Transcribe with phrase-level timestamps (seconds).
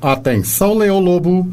[0.00, 1.52] Atenção, Leão Lobo,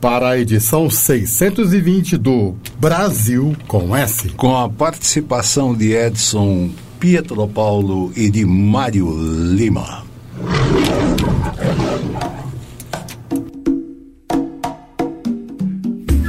[0.00, 4.30] para a edição 620 do Brasil com S.
[4.30, 9.14] Com a participação de Edson Pietro Paulo e de Mário
[9.54, 10.04] Lima.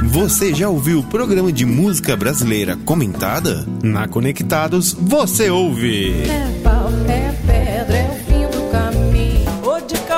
[0.02, 3.66] Você já ouviu o programa de música brasileira comentada?
[3.82, 6.12] Na Conectados, você ouve.
[6.12, 6.63] É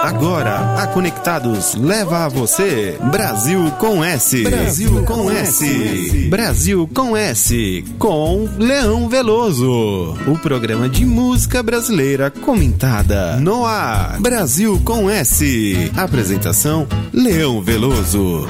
[0.07, 4.41] Agora, a Conectados leva a você Brasil com S.
[4.45, 6.29] Brasil com S.
[6.31, 7.85] Brasil com S.
[7.99, 10.17] Com Leão Veloso.
[10.29, 13.37] O programa de música brasileira comentada.
[13.39, 14.21] No ar.
[14.21, 15.91] Brasil com S.
[15.97, 18.47] Apresentação: Leão Veloso.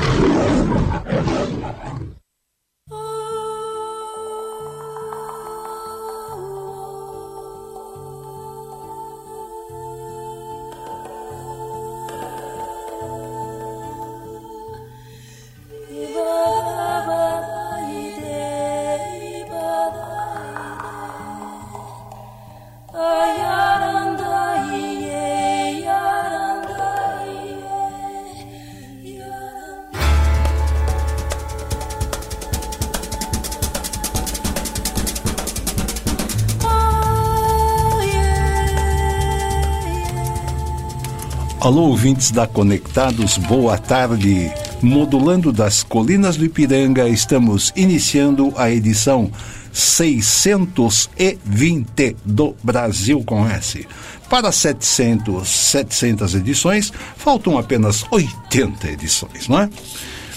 [41.67, 44.49] Alô, ouvintes da Conectados, boa tarde.
[44.81, 49.33] Modulando das Colinas do Ipiranga, estamos iniciando a edição
[49.73, 53.85] 620 do Brasil com S.
[54.31, 59.69] Para 700, 700 edições, faltam apenas 80 edições, não é?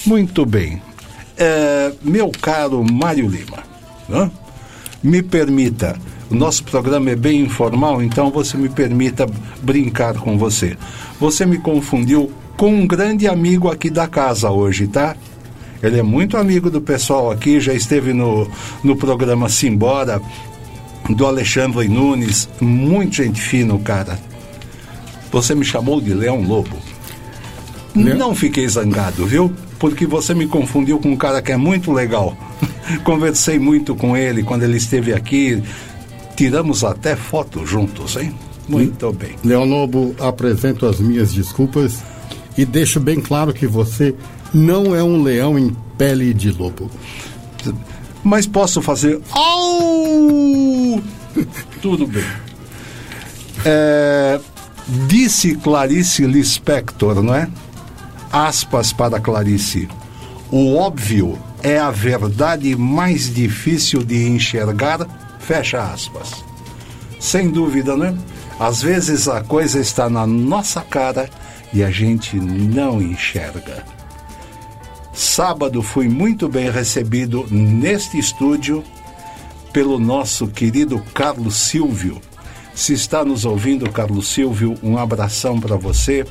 [0.08, 0.82] Muito bem.
[1.38, 3.60] É, meu caro Mário Lima,
[4.08, 4.32] não é?
[5.04, 5.96] me permita
[6.30, 9.28] o nosso programa é bem informal, então você me permita
[9.62, 10.78] brincar com você.
[11.20, 15.16] Você me confundiu com um grande amigo aqui da casa hoje, tá?
[15.82, 18.48] Ele é muito amigo do pessoal aqui, já esteve no,
[18.84, 20.22] no programa Simbora,
[21.10, 24.20] do Alexandre Nunes, muito gente fina o cara.
[25.32, 26.78] Você me chamou de Leão Lobo.
[27.96, 28.18] Leão?
[28.18, 29.52] Não fiquei zangado, viu?
[29.80, 32.38] Porque você me confundiu com um cara que é muito legal.
[33.04, 35.64] Conversei muito com ele quando ele esteve aqui,
[36.40, 38.34] tiramos até foto juntos, hein?
[38.66, 39.36] Muito bem.
[39.44, 42.02] Leão Lobo, apresento as minhas desculpas
[42.58, 44.16] e deixo bem claro que você
[44.54, 46.90] não é um leão em pele de lobo.
[48.24, 49.20] Mas posso fazer.
[49.32, 51.02] Au!
[51.82, 52.24] Tudo bem.
[53.66, 54.40] É,
[55.10, 57.50] disse Clarice Lispector, não é?
[58.32, 59.90] Aspas para Clarice.
[60.50, 65.06] O óbvio é a verdade mais difícil de enxergar
[65.50, 66.46] Fecha aspas.
[67.20, 68.16] Sem dúvida, né?
[68.60, 71.28] Às vezes a coisa está na nossa cara
[71.74, 73.84] e a gente não enxerga.
[75.12, 78.84] Sábado fui muito bem recebido neste estúdio
[79.74, 82.22] pelo nosso querido Carlos Silvio.
[82.76, 86.28] Se está nos ouvindo, Carlos Silvio, um abração para você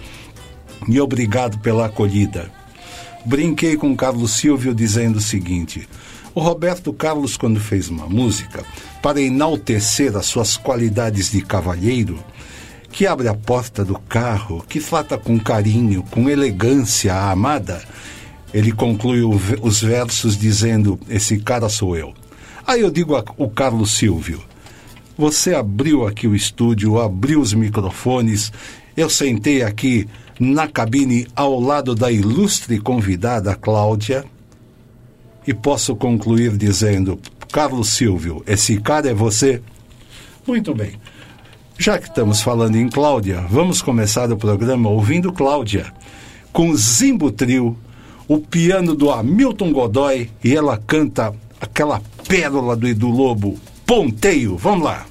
[0.87, 2.53] e obrigado pela acolhida.
[3.27, 5.89] Brinquei com Carlos Silvio dizendo o seguinte:
[6.38, 8.65] o Roberto Carlos, quando fez uma música,
[9.03, 12.22] para enaltecer as suas qualidades de cavalheiro,
[12.93, 17.82] que abre a porta do carro, que trata com carinho, com elegância a amada,
[18.54, 19.21] ele conclui
[19.60, 22.15] os versos dizendo: Esse cara sou eu.
[22.65, 24.41] Aí eu digo ao Carlos Silvio:
[25.19, 28.53] Você abriu aqui o estúdio, abriu os microfones,
[28.97, 30.06] eu sentei aqui
[30.38, 34.25] na cabine ao lado da ilustre convidada Cláudia
[35.49, 37.19] e posso concluir dizendo:
[37.51, 39.63] Carlos Silvio, esse cara é você?
[40.47, 40.93] Muito bem.
[41.79, 45.91] Já que estamos falando em Cláudia, vamos começar o programa ouvindo Cláudia,
[46.53, 47.79] com Zimbo Trio,
[48.27, 54.55] o piano do Hamilton Godoy e ela canta aquela pérola do Edu Lobo, Ponteio.
[54.59, 55.07] Vamos lá.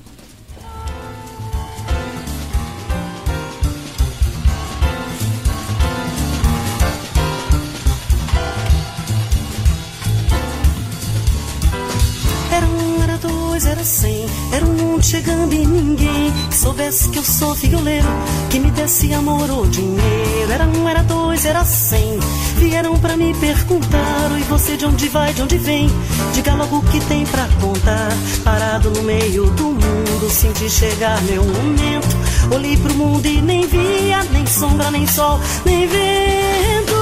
[15.08, 18.08] Chegando em ninguém que soubesse que eu sou violeiro,
[18.50, 20.52] que me desse amor ou dinheiro.
[20.52, 22.20] Era um, era dois, era cem.
[22.58, 25.90] Vieram pra me perguntar: e você de onde vai, de onde vem?
[26.34, 28.10] Diga logo o que tem pra contar.
[28.44, 32.54] Parado no meio do mundo, senti chegar meu momento.
[32.54, 36.98] Olhei pro mundo e nem via, nem sombra, nem sol, nem vento.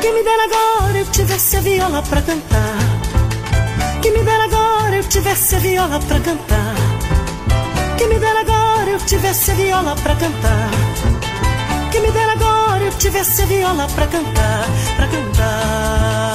[0.00, 2.78] Quem me dera agora eu tivesse a viola pra cantar.
[4.00, 6.83] Quem me dera agora eu tivesse a viola pra cantar.
[8.04, 10.70] Que me dera agora eu tivesse viola pra cantar.
[11.90, 16.33] Que me dera agora eu tivesse viola pra cantar, pra cantar.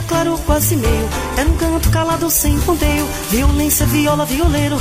[0.00, 1.08] Claro, quase meio.
[1.36, 3.06] Era um canto calado sem ponteio.
[3.30, 4.76] Violência, viola, violeiro.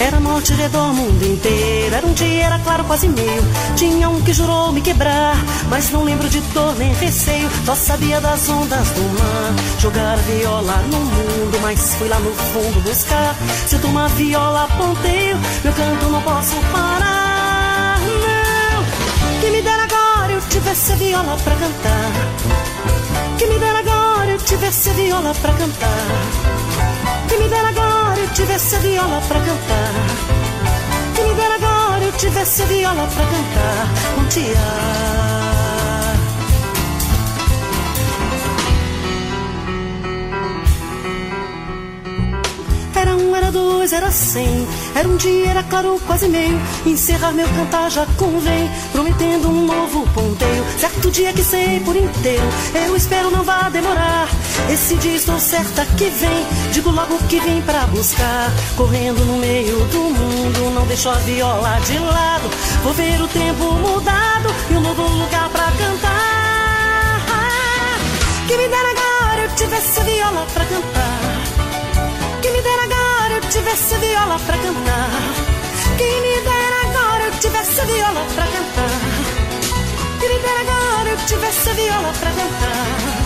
[0.00, 1.94] Era morte redor mundo inteiro.
[1.94, 3.42] Era um dia, era claro, quase meio.
[3.76, 5.36] Tinha um que jurou me quebrar.
[5.68, 7.50] Mas não lembro de dor nem receio.
[7.66, 9.54] Só sabia das ondas do mar.
[9.80, 11.58] Jogar viola no mundo.
[11.60, 13.34] Mas fui lá no fundo buscar.
[13.66, 15.36] Se eu tomar viola, ponteio.
[15.62, 17.98] Meu canto não posso parar.
[18.00, 19.40] Não.
[19.40, 22.12] Que me dera agora eu tivesse a viola pra cantar.
[23.36, 23.93] Que me dera agora
[24.54, 26.06] tivesse viola pra cantar.
[27.28, 29.92] Que me dera agora eu tivesse viola pra cantar.
[31.14, 34.18] Que me dera agora eu tivesse viola pra cantar.
[34.18, 35.24] Um tiar.
[43.84, 44.66] dois, era cem.
[44.94, 46.58] Era um dia, era claro, quase meio.
[46.84, 50.64] Encerrar meu cantar já convém, prometendo um novo ponteio.
[50.78, 52.46] Certo dia que sei por inteiro,
[52.86, 54.28] eu espero não vá demorar.
[54.70, 58.50] Esse dia estou certa que vem, digo logo que vem pra buscar.
[58.76, 62.50] Correndo no meio do mundo, não deixo a viola de lado.
[62.82, 67.20] Vou ver o tempo mudado e um novo lugar pra cantar.
[68.46, 71.44] Que me dera agora eu tivesse a viola pra cantar.
[72.42, 73.04] Que me dera agora
[73.54, 75.10] tivesse viola pra cantar.
[75.96, 76.63] Quem me dera
[77.44, 79.00] tivesse viola pra cantar.
[80.18, 83.24] Dera agora eu tivesse viola pra cantar.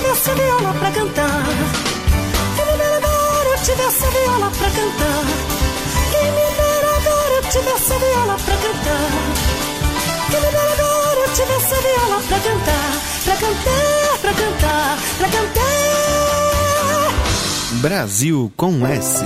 [0.00, 1.44] Tivesse viola pra cantar.
[2.26, 5.24] Quem me dera agora eu tivesse viola pra cantar.
[6.10, 9.50] Quem me dera agora eu tivesse viola pra cantar.
[10.30, 12.79] Que me dera agora eu tivesse a viola pra cantar,
[13.30, 15.70] pra cantar, pra cantar, pra cantar.
[17.80, 19.24] Brasil com S.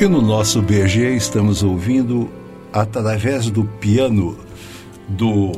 [0.00, 2.30] E no nosso BG estamos ouvindo,
[2.72, 4.38] através do piano
[5.08, 5.50] do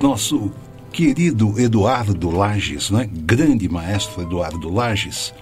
[0.00, 0.50] nosso
[0.90, 3.06] querido Eduardo Lages, né?
[3.12, 5.34] grande maestro Eduardo Lages,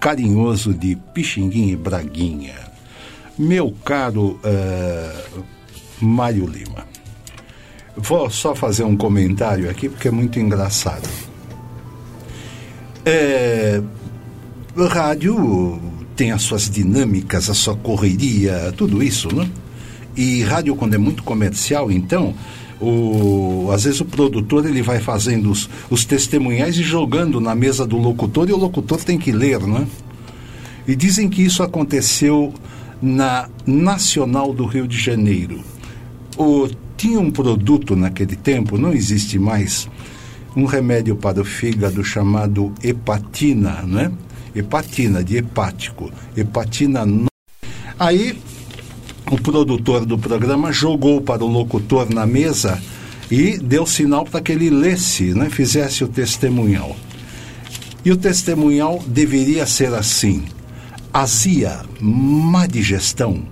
[0.00, 2.54] carinhoso de Pixinguinha e Braguinha.
[3.38, 5.44] Meu caro uh,
[6.00, 6.86] Mário Lima,
[7.94, 11.06] vou só fazer um comentário aqui porque é muito engraçado.
[13.04, 13.82] É,
[14.88, 19.48] rádio tem as suas dinâmicas, a sua correria, tudo isso, né?
[20.16, 22.34] E rádio quando é muito comercial, então,
[22.80, 27.86] o, às vezes o produtor ele vai fazendo os, os testemunhais e jogando na mesa
[27.86, 29.86] do locutor e o locutor tem que ler, né?
[30.86, 32.52] E dizem que isso aconteceu
[33.00, 35.60] na Nacional do Rio de Janeiro.
[36.36, 39.88] O, tinha um produto naquele tempo, não existe mais,
[40.56, 44.12] um remédio para o fígado chamado hepatina, né?
[44.54, 47.04] Hepatina, de hepático, hepatina.
[47.98, 48.38] Aí
[49.30, 52.80] o produtor do programa jogou para o locutor na mesa
[53.30, 56.94] e deu sinal para que ele lesse, né, fizesse o testemunhal.
[58.04, 60.44] E o testemunhal deveria ser assim:
[61.12, 63.42] azia, má digestão,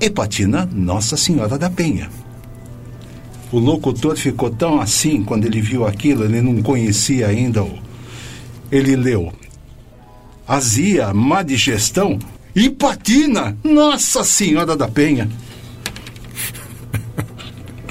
[0.00, 2.08] hepatina Nossa Senhora da Penha.
[3.50, 7.78] O locutor ficou tão assim quando ele viu aquilo, ele não conhecia ainda o.
[8.70, 9.32] Ele leu:
[10.46, 12.18] azia, má digestão
[12.54, 13.56] e patina.
[13.64, 15.28] Nossa Senhora da Penha.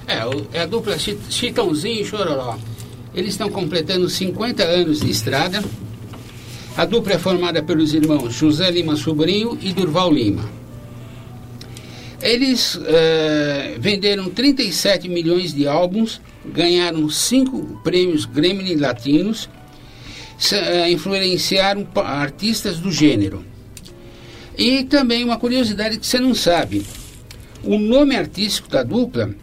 [0.06, 0.20] É,
[0.58, 2.56] é a dupla Chi- Chitãozinho e Chororó.
[3.14, 5.62] Eles estão completando 50 anos de estrada.
[6.76, 10.44] A dupla é formada pelos irmãos José Lima Sobrinho e Durval Lima.
[12.22, 19.50] Eles eh, venderam 37 milhões de álbuns, ganharam cinco prêmios Grammy Latinos,
[20.52, 23.44] eh, influenciaram artistas do gênero.
[24.56, 26.86] E também uma curiosidade que você não sabe:
[27.64, 29.34] o nome artístico da dupla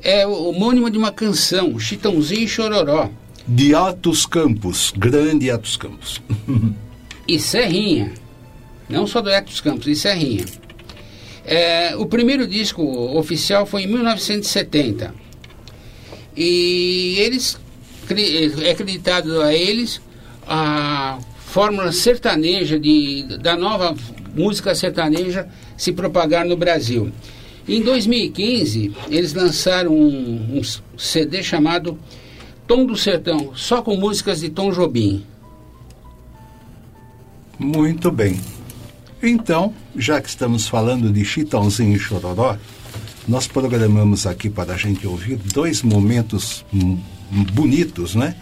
[0.00, 3.10] é homônimo de uma canção, Chitãozinho e Chororó,
[3.48, 6.22] De Atos Campos, grande Atos Campos.
[7.26, 8.12] e Serrinha.
[8.88, 10.44] Não só do Etos Campos, e Serrinha.
[11.44, 12.82] É, o primeiro disco
[13.16, 15.14] oficial foi em 1970.
[16.36, 17.58] E eles,
[18.62, 20.00] é acreditado a eles
[20.46, 23.94] a fórmula sertaneja de, da nova
[24.34, 27.12] música sertaneja se propagar no Brasil.
[27.66, 31.98] Em 2015, eles lançaram um, um CD chamado
[32.66, 35.24] Tom do Sertão, só com músicas de Tom Jobim.
[37.58, 38.40] Muito bem.
[39.26, 42.58] Então, já que estamos falando de Chitãozinho e Chororó,
[43.26, 46.62] nós programamos aqui para a gente ouvir dois momentos
[47.54, 48.36] bonitos, né?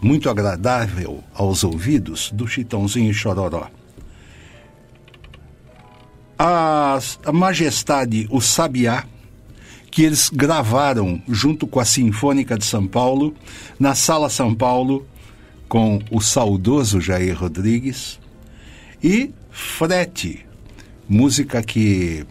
[0.00, 3.70] Muito agradável aos ouvidos do Chitãozinho e Chororó.
[6.36, 9.04] A, a Majestade, o Sabiá,
[9.88, 13.36] que eles gravaram junto com a Sinfônica de São Paulo,
[13.78, 15.06] na Sala São Paulo,
[15.68, 18.18] com o saudoso Jair Rodrigues,
[19.00, 20.46] e Frete,
[21.08, 22.26] música que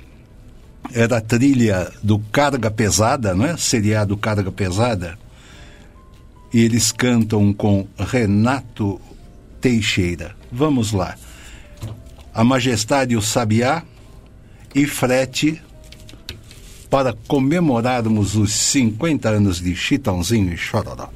[0.92, 3.56] era trilha do Carga Pesada, não é?
[3.56, 5.18] Seriado Carga Pesada.
[6.54, 9.00] E eles cantam com Renato
[9.62, 10.36] Teixeira.
[10.52, 11.16] Vamos lá.
[12.34, 13.84] A Majestade o Sabiá
[14.74, 15.62] e Frete
[16.90, 21.10] para comemorarmos os 50 anos de Chitãozinho e Chororó.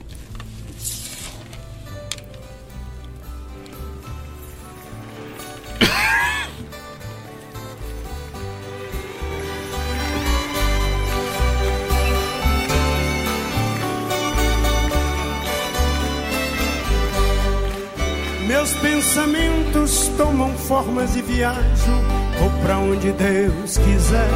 [21.04, 21.92] E viajo,
[22.40, 24.30] vou pra onde Deus quiser.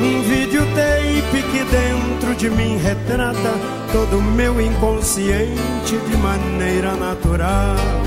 [0.00, 3.54] Um videotape que dentro de mim retrata
[3.90, 8.03] todo o meu inconsciente de maneira natural.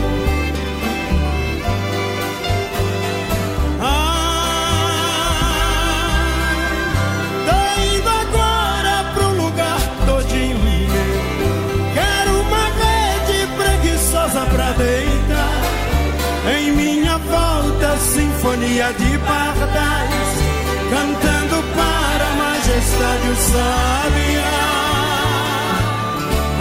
[18.67, 20.29] Sinfonia de pardais,
[20.89, 24.57] cantando para a majestade o sabiá.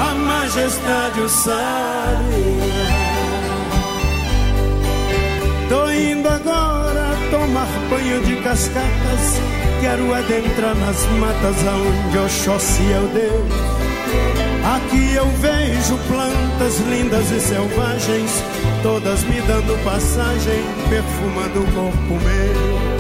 [0.01, 1.57] A majestade o sabiá.
[5.69, 9.41] Tô indo agora tomar banho de cascatas.
[9.81, 13.66] Quero adentrar nas matas aonde Oxóssi é o Deus.
[14.77, 18.31] Aqui eu vejo plantas lindas e selvagens,
[18.83, 22.96] todas me dando passagem, perfumando o corpo meu.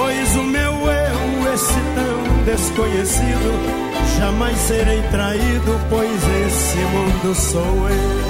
[0.00, 8.29] Mas o meu eu, esse tão desconhecido, jamais serei traído, pois esse mundo sou eu.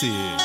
[0.00, 0.37] Com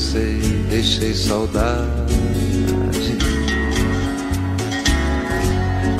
[0.00, 2.14] passei, deixei saudade.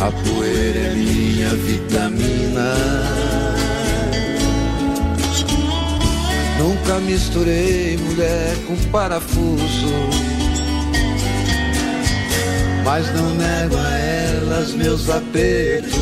[0.00, 2.74] A poeira é minha vitamina.
[6.58, 9.92] Nunca misturei mulher com parafuso.
[12.84, 16.00] Mas não nego a elas meus apertos.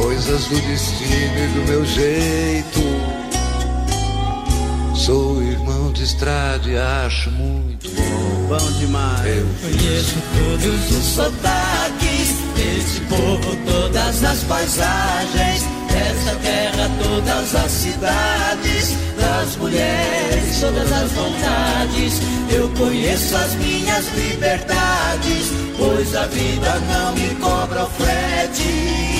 [0.00, 2.80] Coisas do destino e do meu jeito.
[4.94, 5.43] Sou
[5.94, 8.56] de estrada e acho muito bom.
[8.56, 9.24] Bom demais.
[9.26, 18.96] Eu Conheço todos os sotaques desse povo, todas as paisagens, dessa terra, todas as cidades,
[19.18, 22.20] das mulheres, todas as vontades.
[22.50, 29.13] Eu conheço as minhas liberdades, pois a vida não me cobra o frete.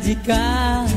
[0.00, 0.88] De casa,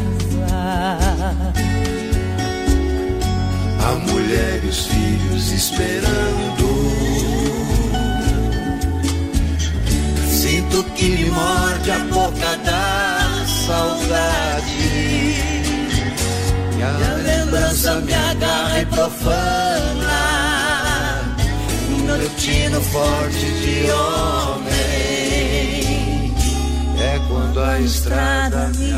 [3.80, 6.66] A mulher e os filhos esperando.
[10.28, 14.72] Sinto que me morde a boca da saudade.
[14.72, 15.66] E
[16.78, 20.46] e a lembrança me agarra profana.
[22.06, 24.65] Meu tino forte de homem
[27.56, 28.92] quando a estrada me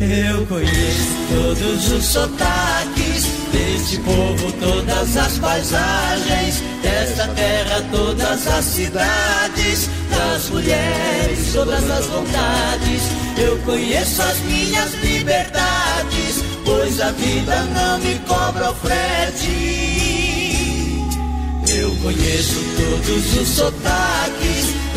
[0.00, 9.90] Eu conheço todos os sotaques deste povo, todas as paisagens, desta terra, todas as cidades,
[10.08, 13.02] das mulheres, todas as vontades.
[13.36, 19.90] Eu conheço as minhas liberdades, pois a vida não me cobra o frete.
[21.68, 24.19] Eu conheço todos os sotaques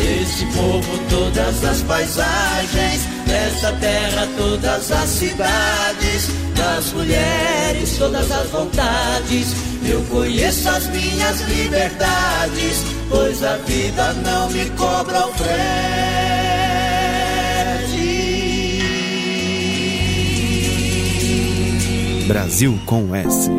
[0.04, 9.54] desse povo, todas as paisagens, dessa terra, todas as cidades, das mulheres, todas as vontades.
[9.86, 15.54] Eu conheço as minhas liberdades, pois a vida não me cobra o frete.
[22.26, 23.50] Brasil com S.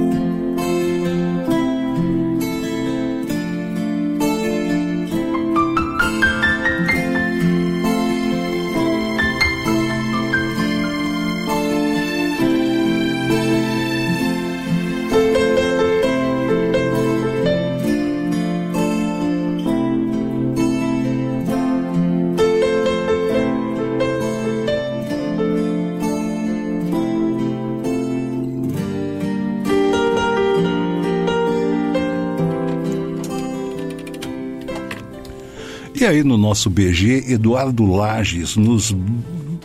[36.05, 38.95] E aí no nosso BG, Eduardo Lages nos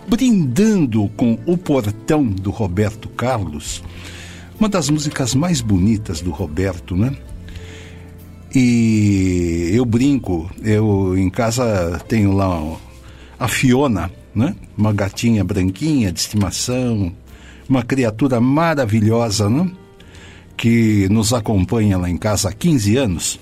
[0.08, 3.82] brindando com O Portão do Roberto Carlos,
[4.58, 7.14] uma das músicas mais bonitas do Roberto, né?
[8.54, 12.74] E eu brinco, eu em casa tenho lá
[13.38, 14.56] a Fiona, né?
[14.78, 17.12] Uma gatinha branquinha de estimação,
[17.68, 19.70] uma criatura maravilhosa, né?
[20.56, 23.38] Que nos acompanha lá em casa há 15 anos.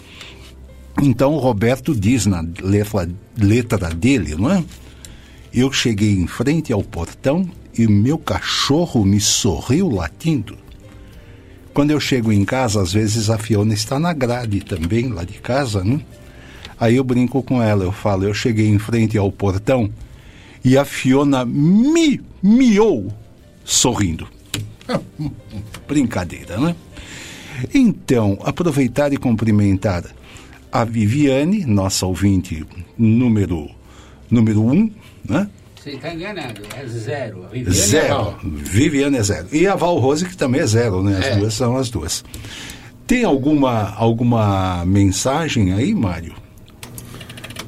[1.00, 4.64] Então o Roberto diz na letra, letra dele, não é?
[5.54, 10.58] Eu cheguei em frente ao portão e meu cachorro me sorriu latindo.
[11.72, 15.34] Quando eu chego em casa, às vezes a Fiona está na grade também, lá de
[15.34, 16.00] casa, né?
[16.78, 19.90] Aí eu brinco com ela, eu falo, eu cheguei em frente ao portão
[20.64, 23.12] e a Fiona me miou
[23.64, 24.26] sorrindo.
[25.86, 26.74] Brincadeira, né?
[27.72, 30.04] Então, aproveitar e cumprimentar
[30.72, 32.64] a Viviane, nossa ouvinte
[32.96, 33.68] número
[34.30, 34.90] número um,
[35.28, 35.48] né?
[35.74, 37.44] Você está enganado, é zero.
[37.44, 38.14] A Viviane zero.
[38.14, 38.34] é.
[38.42, 39.46] Viviane é zero.
[39.52, 41.16] E a Val Rose, que também é zero, né?
[41.18, 41.36] As É.
[41.36, 42.24] duas são as duas.
[43.06, 46.34] Tem alguma, alguma mensagem aí, Mário?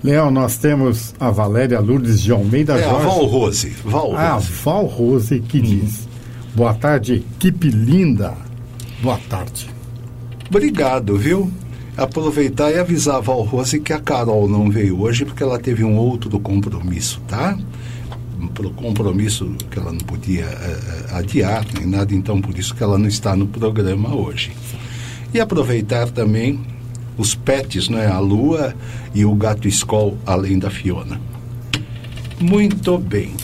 [0.03, 3.07] Leão, nós temos a Valéria Lourdes de Almeida É, a Jorge.
[3.07, 3.69] Val Rose.
[3.85, 4.53] Val A Rose.
[4.65, 6.09] Val Rose que diz:
[6.55, 8.35] Boa tarde, equipe linda.
[9.03, 9.67] Boa tarde.
[10.49, 11.51] Obrigado, viu?
[12.01, 15.85] Aproveitar e avisar a Val Rose que a Carol não veio hoje porque ela teve
[15.85, 17.59] um outro compromisso, tá?
[18.41, 22.83] Um pro- compromisso que ela não podia eh, adiar nem nada, então por isso que
[22.83, 24.51] ela não está no programa hoje.
[25.35, 26.59] E aproveitar também
[27.19, 28.07] os pets, né?
[28.07, 28.75] A Lua
[29.15, 31.21] e o gato Skol, além da Fiona.
[32.41, 33.35] Muito bem.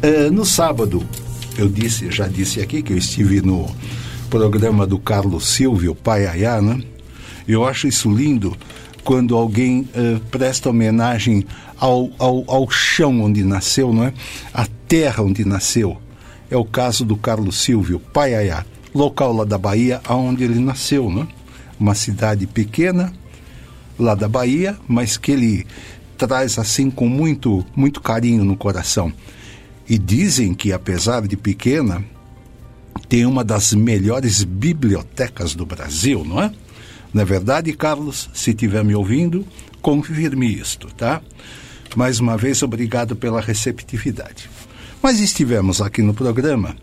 [0.00, 1.04] Eh, no sábado,
[1.58, 3.66] eu disse, já disse aqui que eu estive no
[4.30, 6.80] programa do Carlos Silvio, Pai Ayá, né?
[7.46, 8.56] Eu acho isso lindo
[9.04, 11.44] quando alguém eh, presta homenagem
[11.76, 14.12] ao, ao, ao chão onde nasceu, não é?
[14.54, 16.00] A terra onde nasceu.
[16.50, 21.10] É o caso do Carlos Silvio, Pai Ayá, local lá da Bahia, onde ele nasceu,
[21.10, 21.26] né?
[21.80, 23.12] Uma cidade pequena,
[23.98, 25.66] lá da Bahia, mas que ele
[26.16, 29.12] traz assim com muito, muito carinho no coração.
[29.88, 32.04] E dizem que, apesar de pequena,
[33.08, 36.52] tem uma das melhores bibliotecas do Brasil, não é?
[37.14, 38.30] É verdade, Carlos?
[38.32, 39.46] Se estiver me ouvindo,
[39.82, 41.20] confirme isto, tá?
[41.94, 44.48] Mais uma vez, obrigado pela receptividade.
[45.02, 46.74] Mas estivemos aqui no programa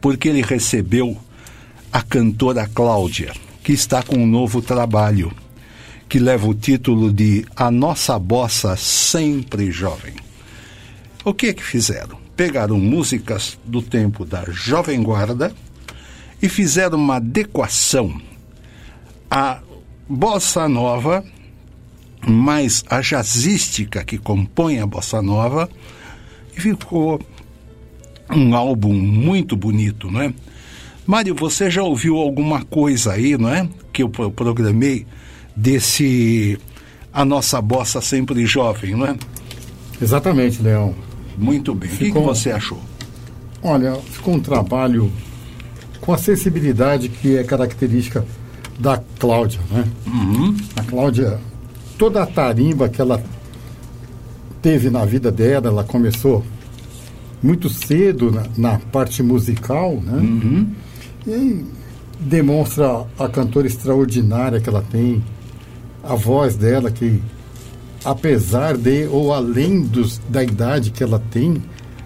[0.00, 1.16] porque ele recebeu
[1.92, 3.32] a cantora Cláudia,
[3.62, 5.32] que está com um novo trabalho,
[6.08, 10.14] que leva o título de A Nossa Bossa Sempre Jovem.
[11.24, 12.18] O que é que fizeram?
[12.36, 15.54] Pegaram músicas do tempo da Jovem Guarda
[16.42, 18.20] e fizeram uma adequação
[19.34, 19.58] à
[20.08, 21.24] bossa nova,
[22.24, 25.68] mais a jazzística que compõe a bossa nova,
[26.56, 27.20] e ficou
[28.30, 30.32] um álbum muito bonito, não é?
[31.04, 33.68] Mário, você já ouviu alguma coisa aí, não é?
[33.92, 35.04] Que eu pro- programei
[35.54, 36.56] desse
[37.12, 39.16] A Nossa Bossa Sempre Jovem, não é?
[40.00, 40.94] Exatamente, Leão.
[41.36, 41.88] Muito bem.
[41.88, 42.80] O que, que Ficou- você achou?
[43.62, 45.12] Olha, ficou um trabalho
[46.00, 48.24] com a sensibilidade que é característica
[48.78, 49.84] da Cláudia, né?
[50.76, 51.38] A Cláudia,
[51.98, 53.22] toda a tarimba que ela
[54.60, 56.42] teve na vida dela, ela começou
[57.42, 60.20] muito cedo na, na parte musical, né?
[61.26, 61.64] E aí
[62.18, 65.22] demonstra a cantora extraordinária que ela tem,
[66.02, 67.22] a voz dela que,
[68.04, 71.62] apesar de ou além dos, da idade que ela tem,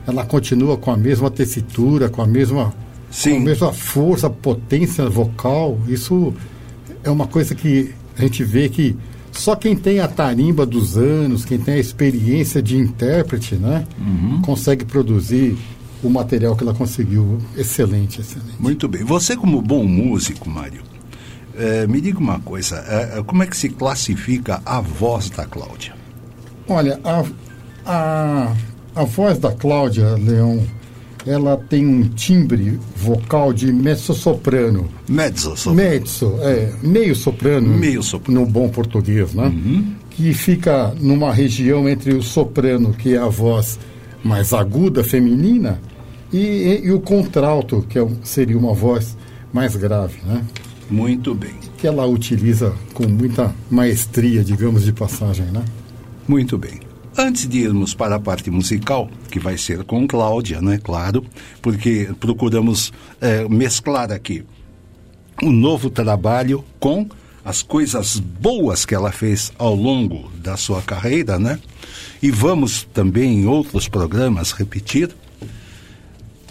[0.07, 2.73] ela continua com a mesma tessitura, com a mesma,
[3.11, 3.35] Sim.
[3.35, 5.79] com a mesma força, potência vocal.
[5.87, 6.33] Isso
[7.09, 8.97] é uma coisa que a gente vê que
[9.33, 13.87] só quem tem a tarimba dos anos, quem tem a experiência de intérprete, né,
[14.43, 15.57] consegue produzir
[16.03, 17.39] o material que ela conseguiu.
[17.57, 18.61] Excelente, excelente.
[18.61, 19.05] Muito bem.
[19.05, 20.83] Você, como bom músico, Mário,
[21.57, 25.45] eh, me diga uma coisa: eh, eh, como é que se classifica a voz da
[25.45, 25.95] Cláudia?
[26.69, 27.25] Olha, a,
[27.85, 28.55] a,
[28.95, 30.65] a voz da Cláudia Leão,
[31.29, 34.89] ela tem um timbre vocal de mezzo-soprano.
[35.09, 35.73] Mezzo, só.
[35.75, 37.69] Mezzo, é, meio soprano.
[37.69, 38.41] Meio soprano.
[38.41, 39.53] No bom português, né?
[40.11, 43.79] Que fica numa região entre o soprano, que é a voz
[44.25, 45.81] mais aguda, feminina,
[46.33, 49.17] e, e- e o contralto, que é seria uma voz
[49.53, 50.43] mais grave, né?
[50.91, 51.53] Muito bem.
[51.77, 55.63] Que ela utiliza com muita maestria, digamos, de passagem, né?
[56.27, 56.81] Muito bem.
[57.21, 60.79] Antes de irmos para a parte musical, que vai ser com Cláudia, né?
[60.83, 61.25] Claro,
[61.61, 64.45] porque procuramos eh, mesclar aqui
[65.43, 67.09] o novo trabalho com
[67.45, 71.59] as coisas boas que ela fez ao longo da sua carreira, né?
[72.23, 75.11] E vamos também em outros programas repetir.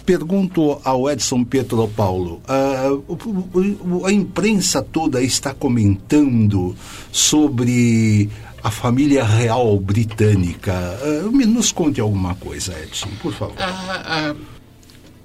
[0.04, 6.74] Pergunto ao Edson Pietro Paulo, ah, o- o- a imprensa toda está comentando
[7.12, 8.30] sobre
[8.62, 10.72] a família real britânica.
[11.02, 13.54] Ah, me- nos conte alguma coisa, Edson, por favor.
[13.58, 14.34] A- a-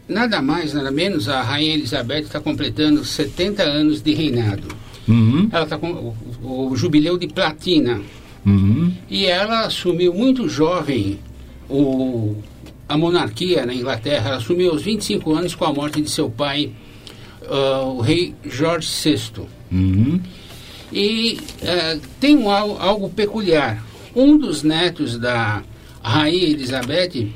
[0.07, 4.67] nada mais, nada menos, a Rainha Elizabeth está completando 70 anos de reinado.
[5.07, 5.91] Uhum, Ela está com
[6.43, 8.01] o, o jubileu de platina.
[8.45, 11.19] uhum, E ela assumiu muito jovem
[11.69, 12.35] o,
[12.87, 14.29] a monarquia na Inglaterra.
[14.29, 16.71] Ela assumiu aos 25 anos com a morte de seu pai,
[17.49, 19.41] ah, o rei George VI.
[19.71, 20.21] uhum,
[20.93, 23.83] E eh, tem um, al- algo peculiar.
[24.15, 25.63] Um dos netos da
[26.03, 27.27] rainha Elizabeth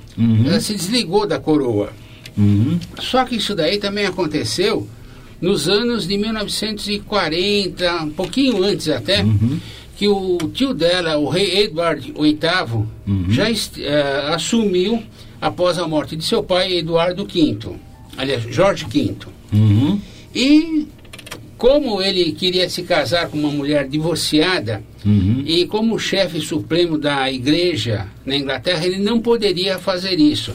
[0.53, 1.91] eh, se desligou da coroa.
[2.37, 4.87] uhum, Só que isso daí também aconteceu
[5.41, 9.25] nos anos de 1940, um pouquinho antes até,
[9.95, 12.85] que o tio dela, o rei Edward VIII,
[13.29, 15.01] já est- eh, assumiu
[15.41, 17.57] após a morte de seu pai, Eduardo V,
[18.17, 19.15] aliás, Jorge V.
[19.53, 19.99] uhum,
[20.35, 20.87] E
[21.57, 27.31] como ele queria se casar com uma mulher divorciada, uhum, e como chefe supremo da
[27.31, 30.53] igreja na Inglaterra, ele não poderia fazer isso.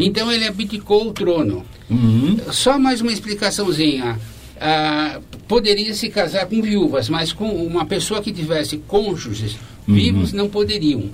[0.00, 1.64] Então ele abdicou o trono.
[1.88, 4.18] uhum, Só mais uma explicaçãozinha.
[4.60, 10.48] Ah, poderia se casar com viúvas, mas com uma pessoa que tivesse cônjuges vivos não
[10.48, 11.04] poderiam.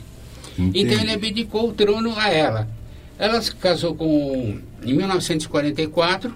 [0.58, 2.68] Então ele abdicou o trono a ela.
[3.18, 6.34] Ela se casou com, em 1944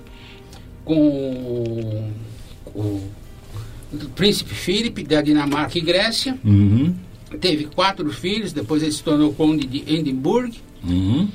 [0.85, 2.11] com
[2.81, 3.11] o,
[4.14, 6.38] príncipe Philip da Dinamarca e Grécia.
[6.45, 6.95] uhum,
[7.40, 10.55] Teve quatro filhos, depois ele se tornou conde de Edimburgo.
[10.85, 11.29] uhum,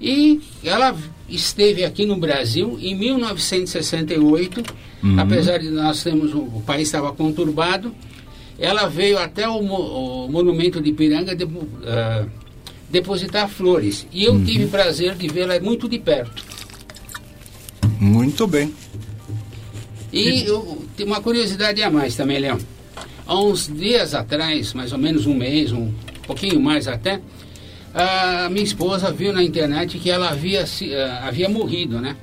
[0.00, 0.96] E ela
[1.28, 4.62] esteve aqui no Brasil em 1968,
[5.18, 7.94] apesar de nós termos o, o país estava conturbado,
[8.58, 11.48] ela veio até o, o monumento de Ipiranga de-
[11.86, 12.26] ah,
[12.90, 14.06] depositar flores.
[14.12, 16.44] E eu tive prazer de vê-la muito de perto.
[17.98, 18.72] Muito bem.
[20.12, 22.58] E eu, tem uma curiosidade a mais também, Leão.
[23.26, 25.92] Há uns dias atrás, mais ou menos um mês, um
[26.26, 27.20] pouquinho mais até,
[27.94, 32.16] a minha esposa viu na internet que ela havia, ah, havia morrido, né?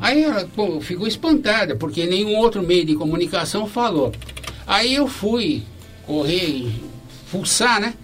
[0.00, 4.12] Aí ela pô, ficou espantada, porque nenhum outro meio de comunicação falou.
[4.66, 5.62] Aí eu fui
[6.06, 6.74] correr, e
[7.26, 7.94] fuçar, né?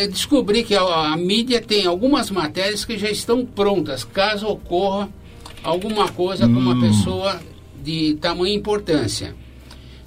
[0.00, 5.08] Eu descobri que a, a mídia tem algumas matérias que já estão prontas, caso ocorra
[5.62, 7.40] alguma coisa com uma pessoa
[7.82, 9.34] de tamanha importância.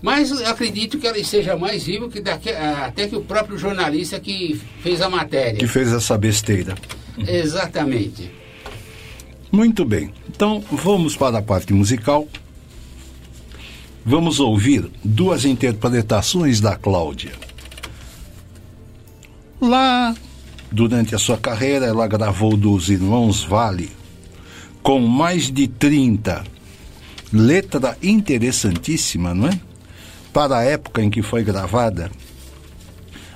[0.01, 4.19] Mas acredito que ela esteja mais viva que daqui, ah, até que o próprio jornalista
[4.19, 5.57] que fez a matéria.
[5.57, 6.75] Que fez essa besteira.
[7.17, 8.31] Exatamente.
[9.51, 10.13] Muito bem.
[10.29, 12.27] Então, vamos para a parte musical.
[14.05, 17.31] Vamos ouvir duas interpretações da Cláudia.
[19.59, 20.13] Lá,
[20.71, 23.89] durante a sua carreira, ela gravou dos Irmãos Vale,
[24.83, 26.43] com mais de 30.
[27.37, 29.59] Letra interessantíssima, não é?
[30.31, 32.09] Para a época em que foi gravada,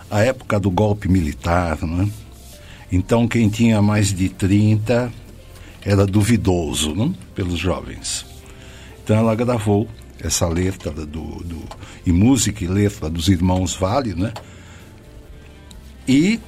[0.09, 2.09] a época do golpe militar, não é?
[2.91, 5.11] Então, quem tinha mais de 30
[5.81, 7.11] era duvidoso não?
[7.35, 8.25] pelos jovens.
[9.03, 9.87] Então ela gravou
[10.21, 11.05] essa letra do,
[11.43, 11.63] do
[12.05, 14.33] e música e letra dos irmãos Vale, né?
[16.07, 16.39] E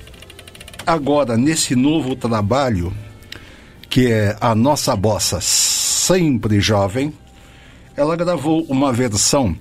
[0.86, 2.94] agora nesse novo trabalho
[3.90, 7.14] que é a nossa bossa sempre jovem,
[7.96, 9.56] ela gravou uma versão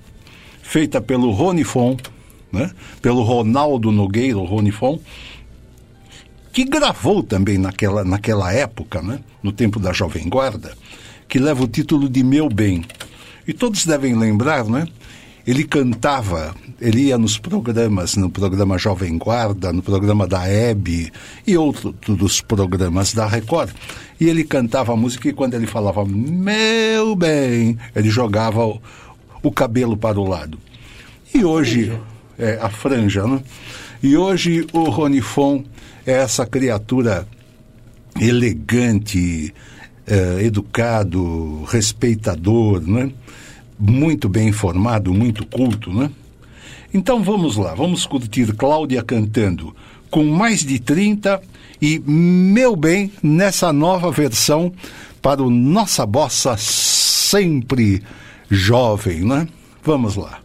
[0.62, 1.96] feita pelo Rony Fon,
[2.52, 2.70] né?
[3.02, 4.98] pelo Ronaldo Nogueira, Rony Fon,
[6.52, 9.20] que gravou também naquela, naquela época, né?
[9.42, 10.76] no tempo da Jovem Guarda,
[11.28, 12.84] que leva o título de Meu Bem.
[13.46, 14.86] E todos devem lembrar, né?
[15.46, 21.10] Ele cantava, ele ia nos programas, no programa Jovem Guarda, no programa da Hebe
[21.46, 23.70] e outros programas da Record.
[24.20, 28.80] E ele cantava a música e quando ele falava meu bem, ele jogava o,
[29.42, 30.58] o cabelo para o lado.
[31.32, 31.98] E hoje,
[32.38, 33.40] é, a franja, né?
[34.02, 35.64] E hoje o Ronifon
[36.06, 37.26] é essa criatura
[38.20, 39.54] elegante,
[40.06, 43.10] é, educado, respeitador, né?
[43.80, 46.10] Muito bem informado, muito culto, né?
[46.92, 49.74] Então vamos lá, vamos curtir Cláudia cantando
[50.10, 51.40] com mais de 30
[51.80, 54.72] e meu bem nessa nova versão
[55.22, 58.02] para o Nossa Bossa sempre
[58.50, 59.48] jovem, né?
[59.82, 60.40] Vamos lá.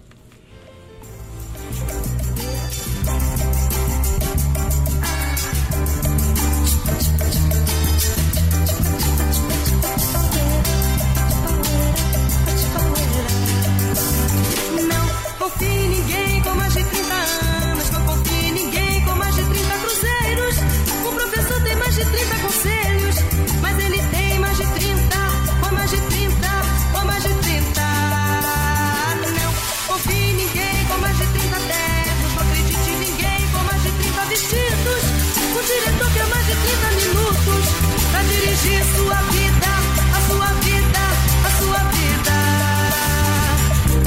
[38.55, 39.67] dirigir sua vida,
[40.15, 40.99] a sua vida,
[41.45, 42.35] a sua vida.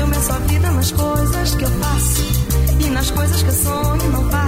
[0.01, 2.23] Eu meço a vida nas coisas que eu faço
[2.81, 4.48] e nas coisas que eu sonho não faço.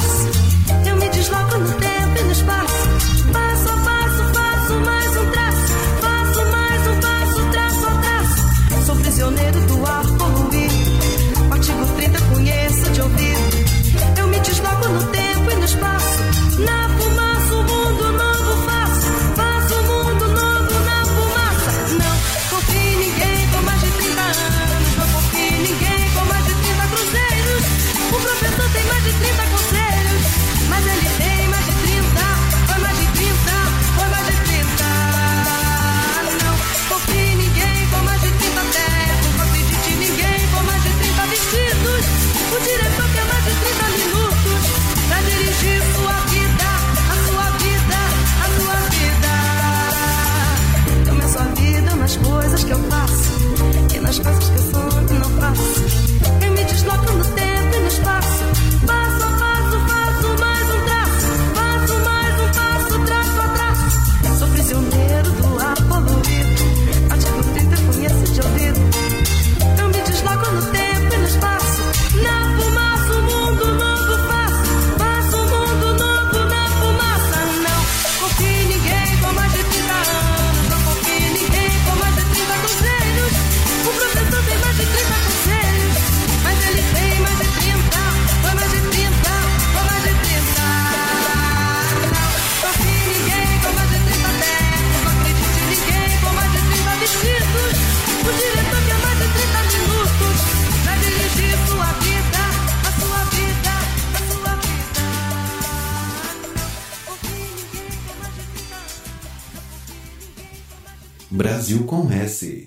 [111.70, 112.59] Brasil com S.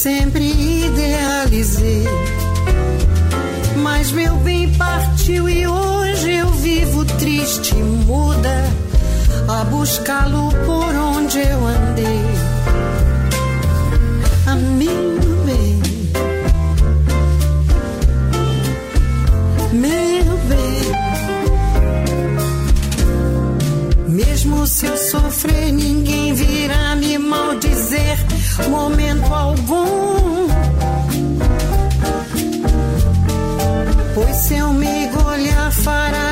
[0.00, 0.44] sempre
[0.86, 2.04] idealizei.
[3.82, 8.64] Mas meu bem partiu e hoje eu vivo triste e muda
[9.46, 12.24] a buscá-lo por onde eu andei.
[14.46, 15.82] A meu bem,
[19.72, 20.80] meu bem.
[24.08, 28.29] Mesmo se eu sofrer, ninguém virá me maldizer
[28.68, 30.48] momento algum.
[34.14, 36.29] Pois se eu me olhar, fará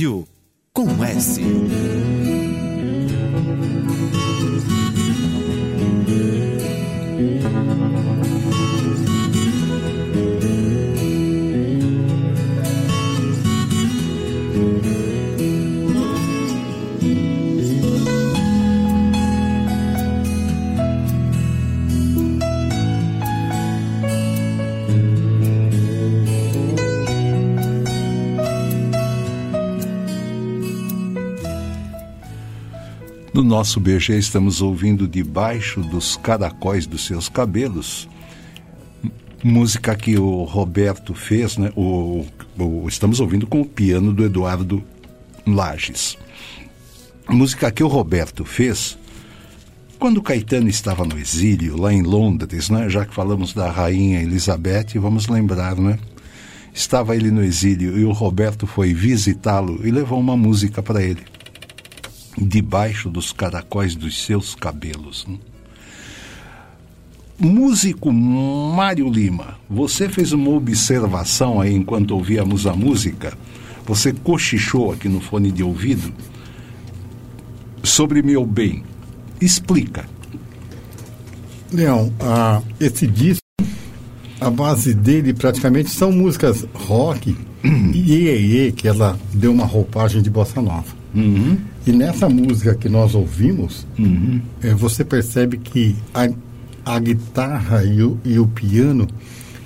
[0.00, 0.29] Brasil
[33.50, 38.08] nosso BG estamos ouvindo Debaixo dos Caracóis dos Seus Cabelos,
[39.42, 41.72] música que o Roberto fez, né?
[41.74, 42.24] O,
[42.56, 44.84] o- estamos ouvindo com o piano do Eduardo
[45.44, 46.16] Lages.
[47.28, 48.96] Música que o Roberto fez
[49.98, 52.88] quando Caetano estava no exílio, lá em Londres, né?
[52.88, 55.98] já que falamos da rainha Elizabeth, vamos lembrar, né?
[56.72, 61.29] Estava ele no exílio e o Roberto foi visitá-lo e levou uma música para ele
[62.38, 65.26] debaixo dos caracóis dos seus cabelos.
[65.28, 65.38] né?
[67.38, 73.32] Músico Mário Lima, você fez uma observação aí enquanto ouvíamos a música,
[73.86, 76.12] você cochichou aqui no fone de ouvido
[77.82, 78.84] sobre meu bem.
[79.40, 80.06] Explica.
[81.72, 83.40] Leão, ah, esse disco,
[84.38, 90.28] a base dele praticamente são músicas rock e iê, que ela deu uma roupagem de
[90.28, 90.94] bossa nova.
[91.86, 93.86] E nessa música que nós ouvimos,
[94.62, 96.28] eh, você percebe que a,
[96.84, 99.08] a guitarra e o, e o piano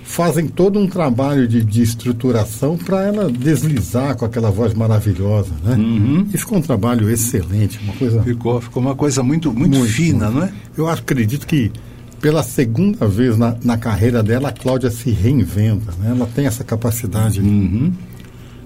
[0.04, 5.76] fazem todo um trabalho de, de estruturação para ela deslizar com aquela voz maravilhosa, né?
[6.32, 10.44] E ficou um trabalho excelente, uma coisa Ficou, ficou uma coisa muito, muito, fina, não
[10.44, 10.52] é?
[10.76, 11.72] eu acredito que
[12.20, 16.10] pela segunda vez na, na carreira dela, a Cláudia se reinventa, né?
[16.10, 17.40] Ela tem essa capacidade.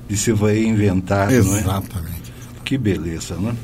[0.09, 1.61] De se vai inventar, não é?
[1.61, 2.18] Exatamente.
[2.69, 3.57] Que beleza, né?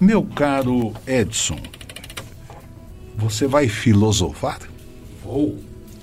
[0.00, 1.58] Meu caro Edson,
[3.18, 4.60] você vai filosofar?
[5.22, 5.58] Vou.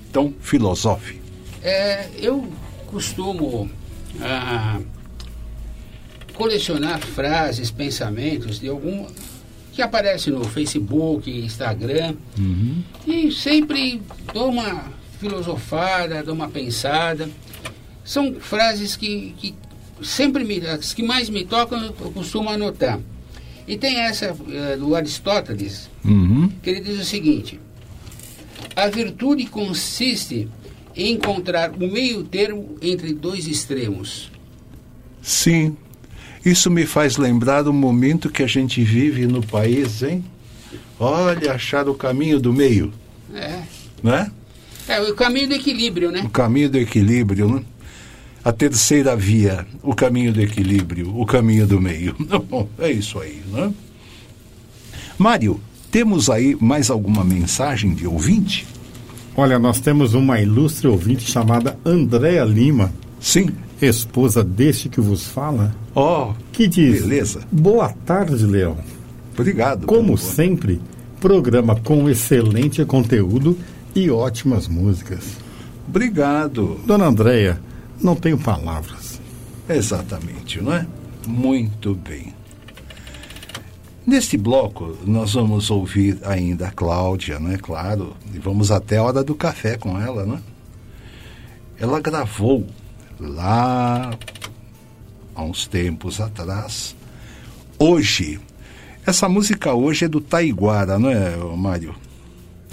[0.07, 1.19] Então, filosofe.
[1.63, 2.47] É, eu
[2.85, 3.67] costumo
[4.21, 4.79] ah,
[6.35, 9.07] colecionar frases, pensamentos de algum
[9.73, 12.13] que aparece no Facebook, Instagram,
[13.07, 13.99] e sempre
[14.31, 17.27] dou uma filosofada, dou uma pensada.
[18.05, 19.55] São frases que, que
[20.03, 22.99] sempre me, as que mais me tocam, eu costumo anotar.
[23.67, 25.89] E tem essa eh, do Aristóteles,
[26.63, 27.59] que ele diz o seguinte:
[28.75, 30.47] a virtude consiste
[30.95, 34.31] em encontrar o meio termo entre dois extremos.
[35.21, 35.75] Sim.
[36.43, 40.23] Isso me faz lembrar o momento que a gente vive no país, hein?
[40.97, 42.93] Olha, achar o caminho do meio,
[43.33, 43.61] É,
[44.01, 44.31] né?
[44.87, 46.21] é o caminho do equilíbrio, né?
[46.25, 47.63] O caminho do equilíbrio, né?
[48.43, 52.15] A terceira via, o caminho do equilíbrio, o caminho do meio.
[52.49, 53.71] Bom, é isso aí, né?
[55.17, 55.59] Mário,
[55.91, 58.65] temos aí mais alguma mensagem de ouvinte?
[59.35, 62.91] Olha, nós temos uma ilustre ouvinte chamada Andréa Lima.
[63.19, 63.49] Sim.
[63.81, 65.73] Esposa deste que vos fala.
[65.95, 67.41] Oh, que diz: beleza.
[67.49, 68.77] Boa tarde, Leão.
[69.33, 69.85] Obrigado.
[69.85, 70.81] Como sempre,
[71.21, 73.57] programa com excelente conteúdo
[73.95, 75.23] e ótimas músicas.
[75.87, 76.77] Obrigado.
[76.85, 77.59] Dona Andréia,
[78.01, 79.19] não tenho palavras.
[79.67, 80.85] Exatamente, não é?
[81.27, 82.33] Muito bem.
[84.05, 88.15] Neste bloco, nós vamos ouvir ainda a Cláudia, não é claro?
[88.33, 90.41] E vamos até a hora do café com ela, né?
[91.77, 92.65] Ela gravou
[93.19, 94.11] lá
[95.35, 96.95] há uns tempos atrás.
[97.77, 98.39] Hoje,
[99.05, 101.93] essa música hoje é do Taiguara, não é, Mário?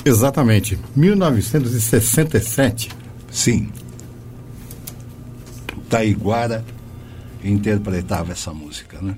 [0.04, 2.90] Exatamente, 1967.
[3.30, 3.68] Sim.
[5.88, 6.64] Taiguara
[7.42, 9.16] interpretava essa música, né?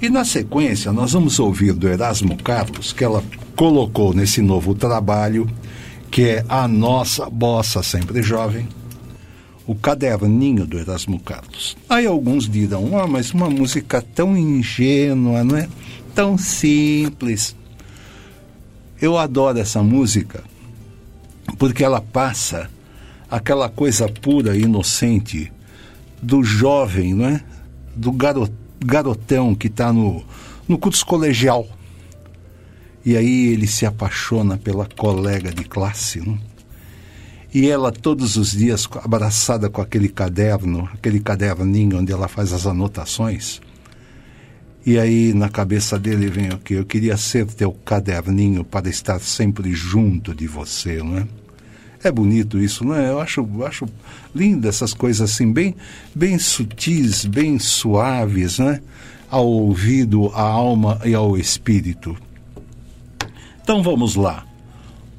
[0.00, 3.22] E na sequência, nós vamos ouvir do Erasmo Carlos, que ela
[3.56, 5.50] colocou nesse novo trabalho,
[6.10, 8.68] que é A Nossa Bossa Sempre Jovem,
[9.66, 11.76] o caderninho do Erasmo Carlos.
[11.88, 15.68] Aí alguns dirão, ah, mas uma música tão ingênua, não é?
[16.14, 17.56] Tão simples.
[19.00, 20.44] Eu adoro essa música
[21.58, 22.70] porque ela passa
[23.30, 25.52] aquela coisa pura e inocente
[26.22, 27.42] do jovem, não é?
[27.94, 28.12] Do
[28.84, 30.24] garotão que está no,
[30.66, 31.66] no curso colegial.
[33.04, 36.38] E aí ele se apaixona pela colega de classe, não?
[37.52, 42.66] E ela todos os dias abraçada com aquele caderno, aquele caderninho onde ela faz as
[42.66, 43.62] anotações.
[44.84, 46.74] E aí na cabeça dele vem o que?
[46.74, 51.26] Eu queria ser teu caderninho para estar sempre junto de você, não é?
[52.02, 53.10] É bonito isso, não é?
[53.10, 53.86] Eu acho, acho
[54.34, 55.74] lindo essas coisas assim, bem,
[56.14, 58.80] bem sutis, bem suaves, né?
[59.30, 62.16] Ao ouvido, à alma e ao espírito.
[63.62, 64.46] Então vamos lá.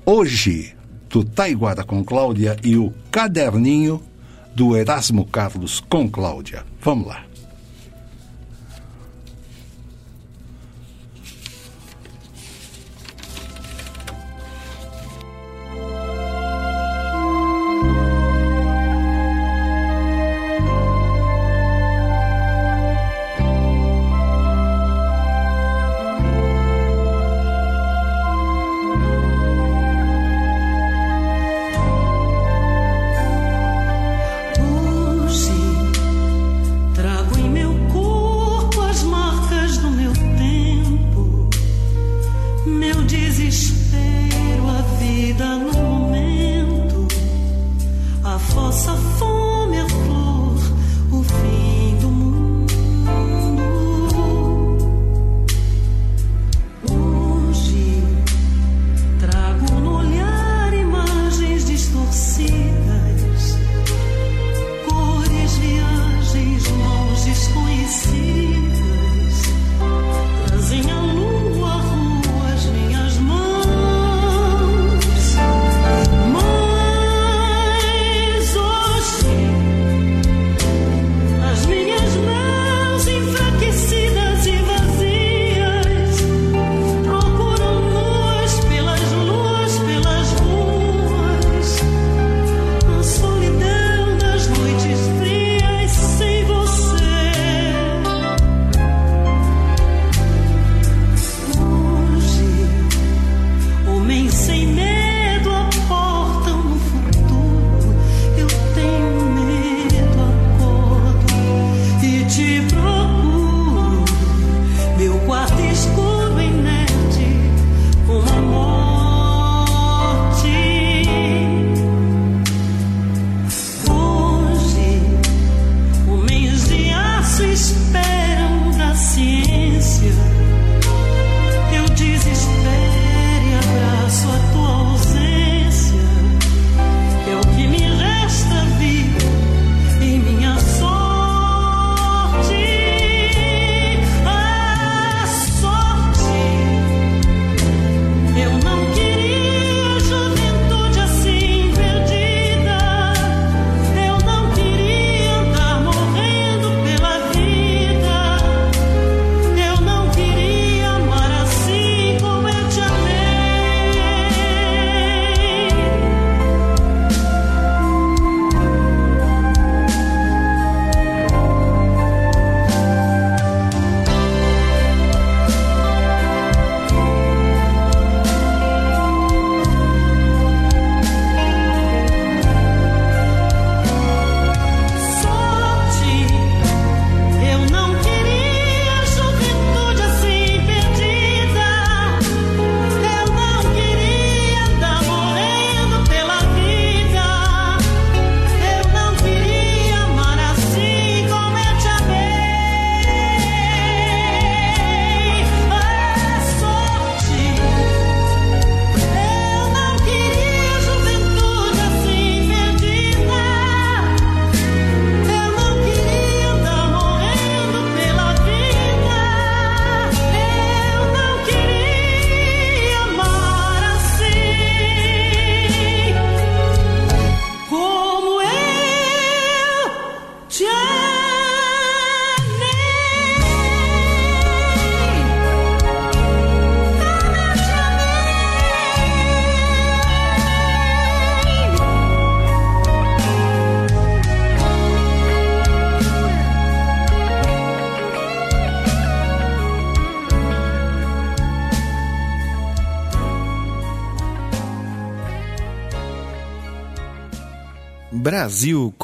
[0.06, 0.74] Hoje,
[1.10, 4.02] do Taiguara com Cláudia e o caderninho
[4.56, 6.66] do Erasmo Carlos com Cláudia.
[6.82, 7.29] Vamos lá.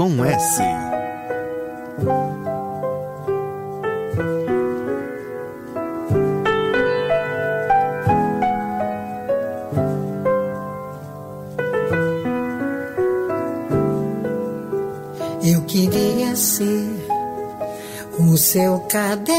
[0.06, 0.62] Com S.
[15.44, 17.08] Eu queria ser
[18.20, 19.35] o seu caderninho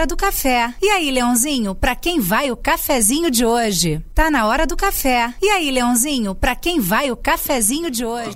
[0.00, 0.72] hora do café.
[0.80, 4.02] E aí, Leãozinho, pra quem vai o cafezinho de hoje?
[4.14, 5.34] Tá na hora do café.
[5.42, 8.34] E aí, Leãozinho, pra quem vai o cafezinho de hoje?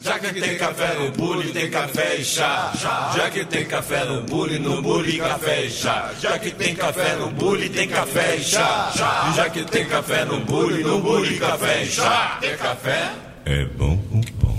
[0.00, 2.72] Já que tem café no bule, tem café e chá.
[3.14, 6.10] Já que tem café no bule, no bule, café e chá.
[6.20, 9.32] Já que tem café no bule, tem café e chá.
[9.36, 12.38] Já que tem café no bule, no bule, café e chá.
[12.40, 13.12] Tem café?
[13.44, 14.58] É bom, bom, bom.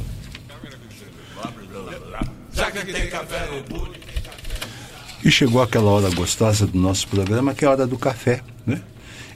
[2.53, 3.97] Já que tem café no bule.
[5.23, 8.81] E chegou aquela hora gostosa do nosso programa, que é a hora do café, né?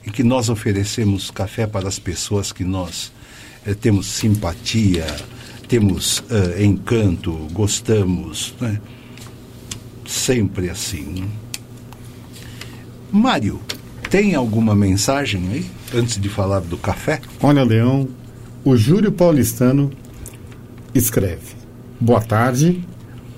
[0.04, 3.12] Em que nós oferecemos café para as pessoas que nós
[3.68, 5.06] eh, temos simpatia,
[5.68, 8.82] temos eh, encanto, gostamos, né?
[10.04, 11.30] Sempre assim.
[13.12, 13.60] Mário,
[14.10, 17.22] tem alguma mensagem aí, antes de falar do café?
[17.43, 18.10] Olha, Leão,
[18.66, 19.91] o Júlio Paulistano
[20.95, 21.54] escreve:
[21.99, 22.84] Boa tarde,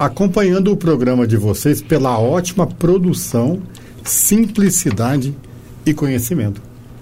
[0.05, 3.61] acompanhando o programa de vocês pela ótima produção,
[4.03, 5.35] simplicidade
[5.85, 6.61] e conhecimento.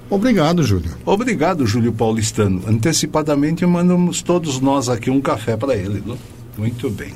[0.10, 0.92] Obrigado, Júlio.
[1.06, 2.62] Obrigado, Júlio Paulistano.
[2.68, 6.04] Antecipadamente mandamos todos nós aqui um café para ele.
[6.06, 6.18] Não?
[6.58, 7.14] Muito bem.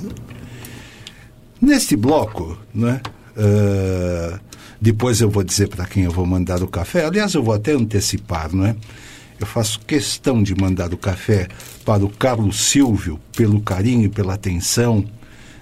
[1.61, 3.01] Neste bloco, né?
[3.37, 4.39] ah,
[4.79, 7.05] depois eu vou dizer para quem eu vou mandar o café.
[7.05, 8.75] Aliás, eu vou até antecipar, não é?
[9.39, 11.47] Eu faço questão de mandar o café
[11.83, 15.03] para o Carlos Silvio, pelo carinho e pela atenção,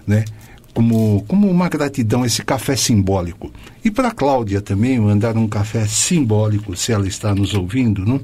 [0.06, 0.26] né?
[0.74, 3.51] como, como uma gratidão, esse café simbólico.
[3.84, 8.20] E para Cláudia também, mandar um café simbólico, se ela está nos ouvindo, não?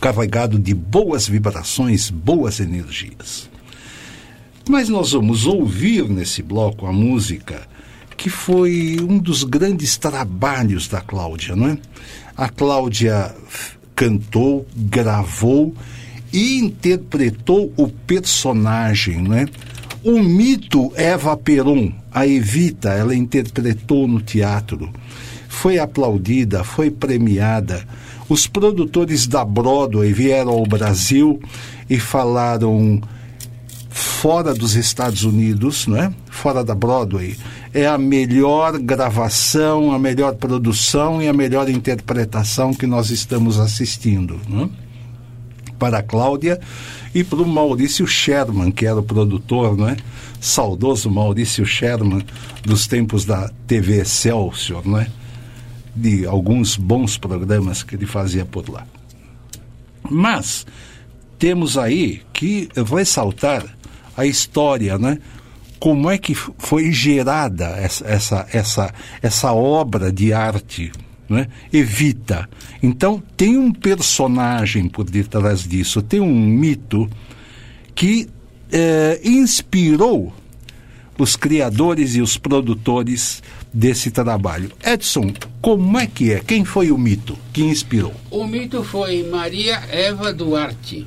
[0.00, 3.48] carregado de boas vibrações, boas energias.
[4.68, 7.66] Mas nós vamos ouvir nesse bloco a música
[8.16, 11.78] que foi um dos grandes trabalhos da Cláudia, não é?
[12.36, 13.34] A Cláudia
[13.94, 15.72] cantou, gravou
[16.32, 19.46] e interpretou o personagem, não é?
[20.08, 24.90] O mito Eva Peron, a Evita, ela interpretou no teatro.
[25.50, 27.84] Foi aplaudida, foi premiada.
[28.26, 31.38] Os produtores da Broadway vieram ao Brasil
[31.90, 33.02] e falaram
[33.90, 36.10] fora dos Estados Unidos, né?
[36.30, 37.36] fora da Broadway,
[37.74, 44.40] é a melhor gravação, a melhor produção e a melhor interpretação que nós estamos assistindo.
[44.48, 44.70] Né?
[45.78, 46.58] Para a Cláudia
[47.18, 49.96] e para o Maurício Sherman, que era o produtor, né?
[50.40, 52.24] saudoso Maurício Sherman,
[52.62, 55.08] dos tempos da TV Excelsior, né?
[55.96, 58.86] de alguns bons programas que ele fazia por lá.
[60.08, 60.64] Mas
[61.40, 63.64] temos aí que ressaltar
[64.16, 65.18] a história, né?
[65.80, 70.92] Como é que foi gerada essa, essa, essa, essa obra de arte,
[71.28, 71.48] né?
[71.72, 72.48] Evita.
[72.82, 77.08] Então tem um personagem por detrás disso, tem um mito
[77.94, 78.28] que
[78.72, 80.32] eh, inspirou
[81.18, 84.70] os criadores e os produtores desse trabalho.
[84.84, 86.40] Edson, como é que é?
[86.40, 88.14] Quem foi o mito que inspirou?
[88.30, 91.06] O mito foi Maria Eva Duarte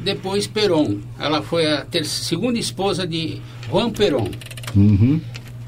[0.00, 1.00] depois Peron.
[1.18, 4.30] Ela foi a segunda esposa de Juan Peron.
[4.74, 5.20] Uhum.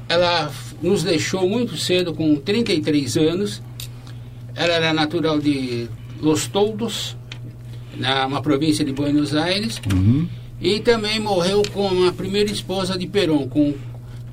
[0.07, 3.61] Ela nos deixou muito cedo, com 33 anos.
[4.55, 5.87] Ela era natural de
[6.21, 7.17] Los Toldos,
[7.97, 9.81] na uma província de Buenos Aires.
[9.93, 10.27] Uhum.
[10.61, 13.73] E também morreu com a primeira esposa de Peron, com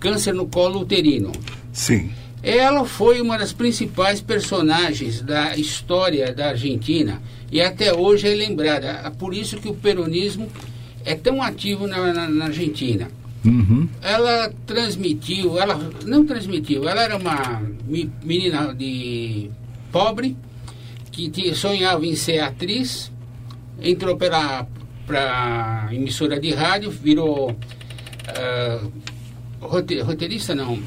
[0.00, 1.32] câncer no colo uterino.
[1.72, 2.10] Sim.
[2.42, 9.02] Ela foi uma das principais personagens da história da Argentina e até hoje é lembrada.
[9.04, 10.48] É por isso que o peronismo
[11.04, 13.08] é tão ativo na, na, na Argentina.
[13.44, 13.88] Uhum.
[14.02, 17.62] Ela transmitiu, ela não transmitiu, ela era uma
[18.24, 19.50] menina de
[19.96, 20.36] pobre
[21.10, 23.10] que sonhava em ser atriz,
[23.80, 28.92] entrou para emissora de rádio, virou uh,
[29.58, 30.78] roteirista não,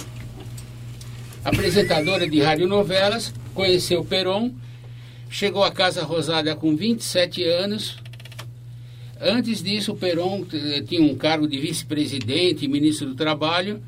[1.44, 4.54] apresentadora de radionovelas, conheceu Peron
[5.32, 7.98] Chegou à Casa Rosada com 27 anos.
[9.22, 13.80] Antes disso, Peron eh, tinha um cargo de vice-presidente ministro do Trabalho.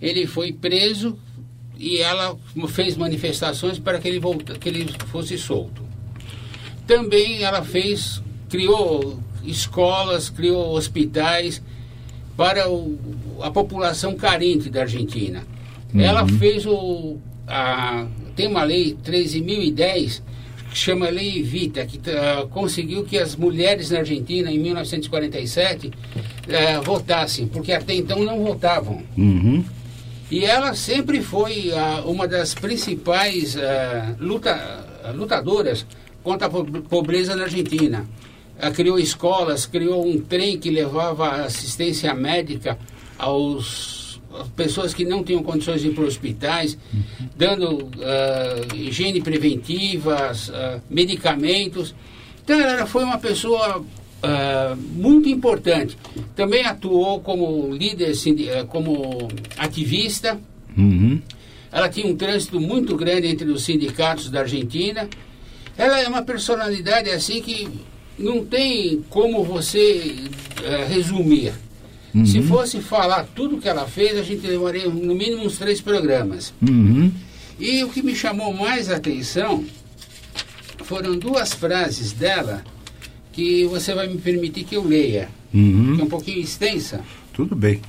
[0.00, 1.18] Ele foi preso
[1.78, 2.36] e ela
[2.68, 5.82] fez manifestações para que ele, volta, que ele fosse solto.
[6.86, 11.62] Também ela fez, criou escolas, criou hospitais
[12.36, 12.98] para o,
[13.42, 15.44] a população carente da Argentina.
[15.92, 16.00] Uhum.
[16.00, 17.18] Ela fez o.
[17.46, 20.22] A, tem uma lei 13.010
[20.76, 27.46] chama Lei Evita, que uh, conseguiu que as mulheres na Argentina, em 1947, uh, votassem,
[27.46, 29.02] porque até então não votavam.
[29.16, 29.64] Uhum.
[30.30, 33.56] E ela sempre foi uh, uma das principais
[34.18, 35.86] luta, lutadoras
[36.22, 38.06] contra a pobreza na Argentina.
[38.58, 42.78] Ela criou escolas, criou um trem que levava assistência médica
[43.18, 44.20] aos
[44.56, 46.76] pessoas que não tinham condições de ir para hospitais,
[47.36, 51.94] dando uh, higiene preventiva, uh, medicamentos.
[52.44, 53.84] Então, ela foi uma pessoa
[54.26, 55.96] uh, muito importante.
[56.34, 58.14] Também atuou como líder,
[58.68, 60.38] como ativista.
[60.76, 61.20] Uhum.
[61.72, 65.08] Ela tinha um trânsito muito grande entre os sindicatos da Argentina.
[65.76, 67.68] Ela é uma personalidade assim que
[68.18, 70.14] não tem como você
[70.88, 71.52] resumir.
[72.14, 72.24] Uhum.
[72.24, 76.54] Se fosse falar tudo que ela fez, a gente levaria no mínimo uns três programas.
[76.66, 77.12] Uhum.
[77.58, 79.64] E o que me chamou mais a atenção
[80.84, 82.64] foram duas frases dela
[83.36, 85.94] que você vai me permitir que eu leia, uhum.
[85.94, 87.04] que é um pouquinho extensa.
[87.34, 87.82] Tudo bem.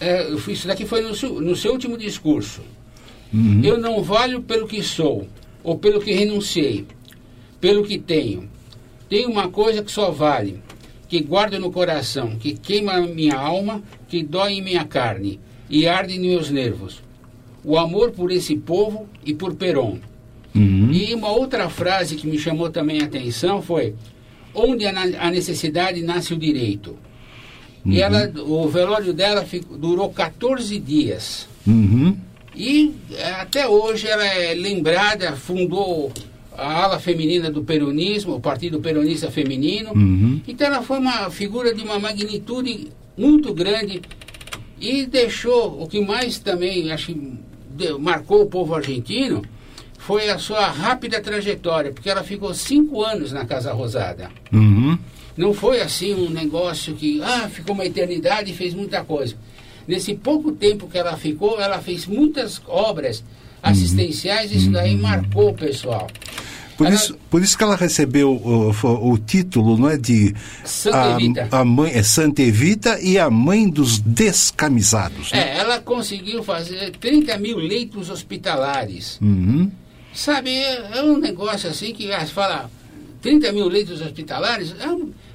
[0.00, 2.62] É, isso daqui foi no seu, no seu último discurso.
[3.32, 3.62] Uhum.
[3.62, 5.28] Eu não valho pelo que sou,
[5.62, 6.84] ou pelo que renunciei,
[7.60, 8.48] pelo que tenho
[9.08, 10.60] tem uma coisa que só vale,
[11.08, 16.16] que guardo no coração, que queima minha alma, que dói em minha carne e arde
[16.16, 17.02] em meus nervos.
[17.64, 19.98] O amor por esse povo e por Peron.
[20.54, 20.90] Uhum.
[20.92, 23.94] E uma outra frase que me chamou também a atenção foi:
[24.54, 26.96] onde a necessidade nasce o direito.
[27.84, 27.92] Uhum.
[27.92, 31.48] E ela, o velório dela ficou, durou 14 dias.
[31.66, 32.16] Uhum.
[32.54, 36.12] E eh, até hoje ela é lembrada, fundou
[36.56, 39.92] a ala feminina do peronismo, o Partido Peronista Feminino.
[39.92, 40.40] Uhum.
[40.46, 44.02] Então ela foi uma figura de uma magnitude muito grande
[44.80, 47.14] e deixou, o que mais também acho
[48.00, 49.42] marcou o povo argentino,
[49.98, 54.30] foi a sua rápida trajetória, porque ela ficou cinco anos na Casa Rosada.
[54.52, 54.96] Uhum.
[55.36, 59.36] Não foi assim um negócio que, ah, ficou uma eternidade e fez muita coisa.
[59.86, 63.22] Nesse pouco tempo que ela ficou, ela fez muitas obras
[63.62, 66.06] assistenciais, isso daí marcou o pessoal.
[66.76, 70.32] Por Ela- isso, por isso que ela recebeu o, o- o título, não é de
[70.64, 71.48] Santa Evita.
[71.50, 75.32] a, a mãe é Santa Evita e a mãe dos descamisados.
[75.32, 75.40] Né?
[75.40, 79.18] É, ela conseguiu fazer 30 mil leitos hospitalares.
[79.20, 79.70] Uhum.
[80.18, 82.68] Sabe, é, é um negócio assim que ah, se fala
[83.22, 84.86] 30 mil leitos hospitalares, é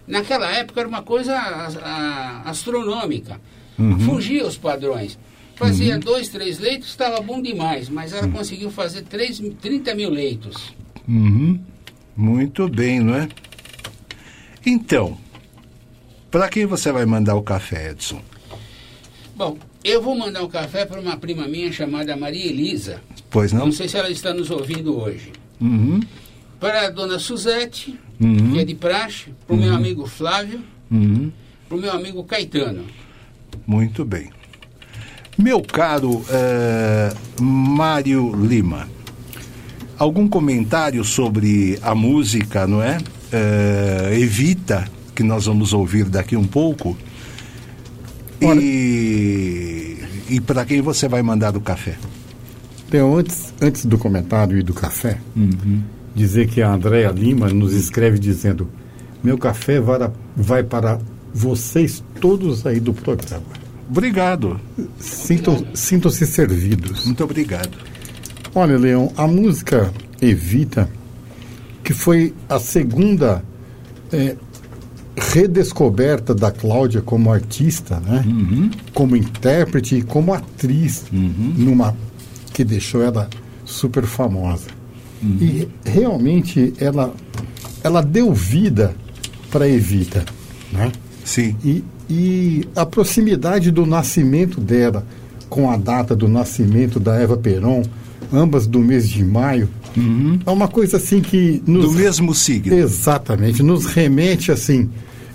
[0.06, 3.40] naquela época era uma coisa a- a- astronômica.
[3.80, 3.98] Uhum.
[4.00, 5.18] Fugia os padrões.
[5.56, 10.74] Fazia dois, três leitos, estava bom demais, mas ela conseguiu fazer três, 30 mil leitos.
[11.08, 11.62] Uhum.
[12.18, 13.30] Muito bem, não é?
[14.66, 15.18] Então,
[16.30, 18.22] para quem você vai mandar o café, Edson?
[19.34, 23.02] Bom, eu vou mandar um café para uma prima minha chamada Maria Elisa.
[23.30, 23.66] Pois não?
[23.66, 25.32] Não sei se ela está nos ouvindo hoje.
[25.60, 26.00] Uhum.
[26.60, 28.54] Para a dona Suzete, Uhum.
[28.54, 31.32] que é de praxe, para o meu amigo Flávio, Uhum.
[31.68, 32.86] para o meu amigo Caetano.
[33.68, 34.30] Muito bem.
[35.38, 38.88] Meu caro eh, Mário Lima,
[39.98, 42.98] algum comentário sobre a música, não é?
[43.32, 46.96] Eh, Evita, que nós vamos ouvir daqui um pouco.
[48.62, 49.98] E,
[50.30, 51.96] e para quem você vai mandar o café?
[52.88, 55.18] Então, antes, antes do comentário e do café,
[56.16, 58.70] dizer que a Andréa Lima nos escreve dizendo:
[59.24, 59.98] Meu café vai,
[60.36, 61.00] vai para
[61.34, 63.44] vocês todos aí do programa.
[63.90, 64.60] Obrigado.
[65.00, 67.06] Sintam- Sintam-se servidos.
[67.06, 67.78] Muito obrigado.
[68.56, 69.92] Olha, Leão, a música
[70.22, 70.88] Evita,
[71.84, 73.44] que foi a segunda
[74.12, 74.36] eh,
[75.16, 78.24] redescoberta da Cláudia como artista, né?
[78.94, 81.96] Como intérprete e como atriz, numa
[82.54, 83.30] que deixou ela
[83.66, 84.68] super famosa.
[85.40, 87.14] E realmente ela,
[87.84, 88.94] ela deu vida
[89.50, 90.26] para Evita,
[90.72, 90.92] né?
[91.24, 91.56] Sim.
[91.64, 95.06] E, e a proximidade do nascimento dela
[95.50, 97.84] com a data do nascimento da Eva Peron,
[98.32, 99.68] ambas do mês de maio,
[100.46, 102.74] é uma coisa assim que nos Do mesmo signo.
[102.76, 104.90] exatamente nos remete assim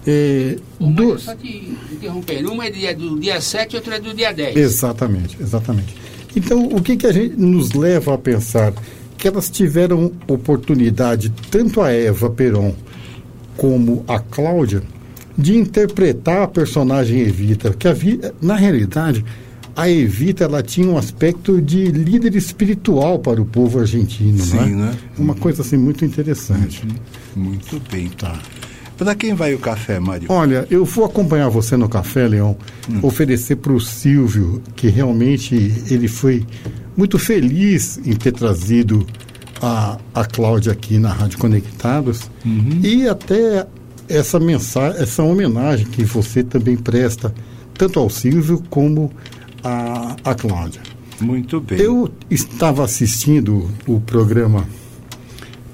[0.07, 4.01] eh, Ô, do- Mário, só te interrompendo, uma é dia do dia 7 outra é
[4.01, 4.57] do dia 10.
[4.57, 5.95] Exatamente, exatamente.
[6.34, 8.72] Então, o que, que a gente nos leva a pensar?
[9.16, 12.74] Que elas tiveram oportunidade, tanto a Eva Peron
[13.57, 14.82] como a Cláudia,
[15.36, 19.24] de interpretar a personagem Evita, que a vi- na realidade
[19.79, 24.62] a Evita ela tinha um aspecto de líder espiritual para o povo argentino, Sim, não
[24.62, 24.66] é?
[24.66, 24.99] né?
[25.16, 26.83] Uma coisa assim muito interessante.
[27.37, 28.09] Muito bem.
[28.09, 28.41] Tá.
[28.97, 30.26] Para quem vai o café, Mário?
[30.33, 32.57] Olha, eu vou acompanhar você no café, Leão,
[33.03, 35.55] oferecer para o Silvio, que realmente
[35.89, 36.45] ele foi
[36.97, 39.07] muito feliz em ter trazido
[39.62, 42.29] a, a Cláudia aqui na Rádio Conectados
[42.83, 43.64] e até
[44.09, 47.33] essa mensagem, essa homenagem que você também presta
[47.74, 49.12] tanto ao Silvio como
[49.62, 50.80] a, a Cláudia.
[51.20, 51.78] Muito bem.
[51.80, 54.64] Eu estava assistindo o programa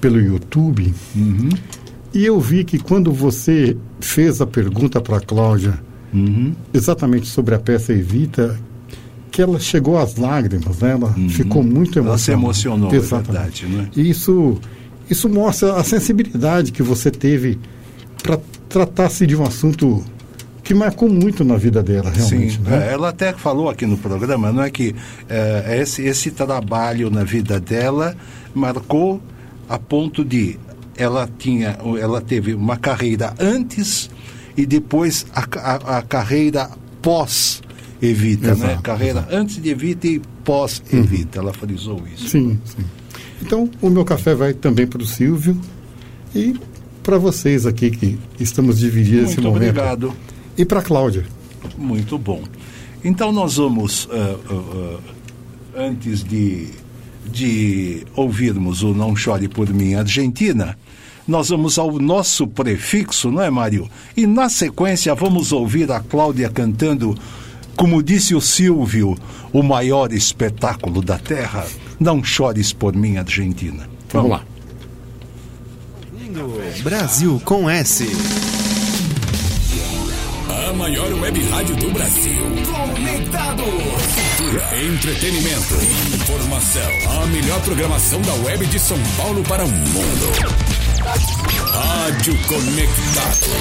[0.01, 1.49] pelo YouTube Uhum.
[2.13, 5.79] e eu vi que quando você fez a pergunta para a Cláudia
[6.13, 6.53] Uhum.
[6.73, 8.57] exatamente sobre a peça Evita,
[9.31, 10.91] que ela chegou às lágrimas, né?
[10.91, 12.07] ela ficou muito Uhum.
[12.07, 12.85] Ela se emocionada.
[12.87, 13.65] emocionou, é Exatamente.
[13.65, 13.89] verdade, né?
[13.97, 14.57] E Isso,
[15.09, 17.59] isso mostra a sensibilidade que você teve
[18.23, 20.03] para tratar-se de um assunto
[20.65, 22.55] que marcou muito na vida dela, realmente.
[22.55, 22.87] Sim, né?
[22.87, 24.95] é, ela até falou aqui no programa, não é que
[25.29, 28.17] é, esse, esse trabalho na vida dela
[28.53, 29.21] marcou
[29.69, 30.59] a ponto de
[30.97, 34.09] ela tinha, ela teve uma carreira antes
[34.57, 36.69] e depois a, a, a carreira
[37.01, 37.61] pós
[38.01, 38.65] Evita, né?
[38.65, 42.27] Exato, Carreira antes de Evita e pós Evita, ela frisou isso.
[42.29, 42.83] Sim, sim.
[43.41, 45.59] Então, o meu café vai também para o Silvio
[46.33, 46.55] e
[47.03, 49.69] para vocês aqui que estamos dividindo esse Muito momento.
[49.69, 50.13] obrigado.
[50.57, 51.25] E para a Cláudia.
[51.77, 52.43] Muito bom.
[53.03, 54.99] Então nós vamos, ah, ah,
[55.75, 56.69] ah, antes de,
[57.25, 60.77] de ouvirmos o Não Chore por Mim Argentina,
[61.27, 63.89] nós vamos ao nosso prefixo, não é, Mário?
[64.15, 67.17] E na sequência vamos ouvir a Cláudia cantando,
[67.75, 69.17] como disse o Silvio,
[69.51, 71.65] o maior espetáculo da Terra,
[71.99, 73.89] Não Chores por Mim Argentina.
[74.11, 74.43] Vamos lá.
[76.83, 78.05] Brasil com S.
[80.75, 82.43] Maior web rádio do Brasil.
[82.65, 83.65] Conectados.
[83.65, 85.75] Cultura, entretenimento,
[86.13, 87.21] informação.
[87.21, 90.65] A melhor programação da web de São Paulo para o mundo.
[91.71, 93.54] Rádio Conectados.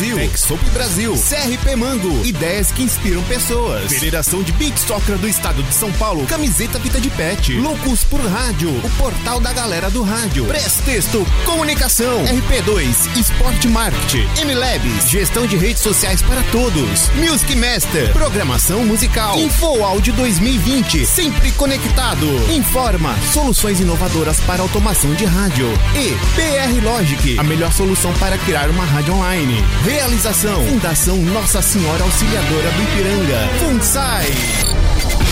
[0.00, 3.92] Brasil, Texop Brasil, CRP Mango, ideias que inspiram pessoas.
[3.92, 8.18] Federação de Beat Soccer do Estado de São Paulo, camiseta Vita de Pet, Loucos por
[8.18, 10.46] Rádio, o portal da galera do rádio.
[10.46, 17.10] Prestexto, comunicação, RP2, Esporte Marketing, MLabs, gestão de redes sociais para todos.
[17.16, 19.38] Music Master, programação musical.
[19.38, 22.26] Info Áudio 2020, sempre conectado.
[22.50, 25.68] Informa, soluções inovadoras para automação de rádio.
[25.94, 29.62] E PR Logic, a melhor solução para criar uma rádio online.
[29.90, 33.48] Realização, Fundação Nossa Senhora Auxiliadora do Ipiranga.
[33.58, 34.26] FUNSAI.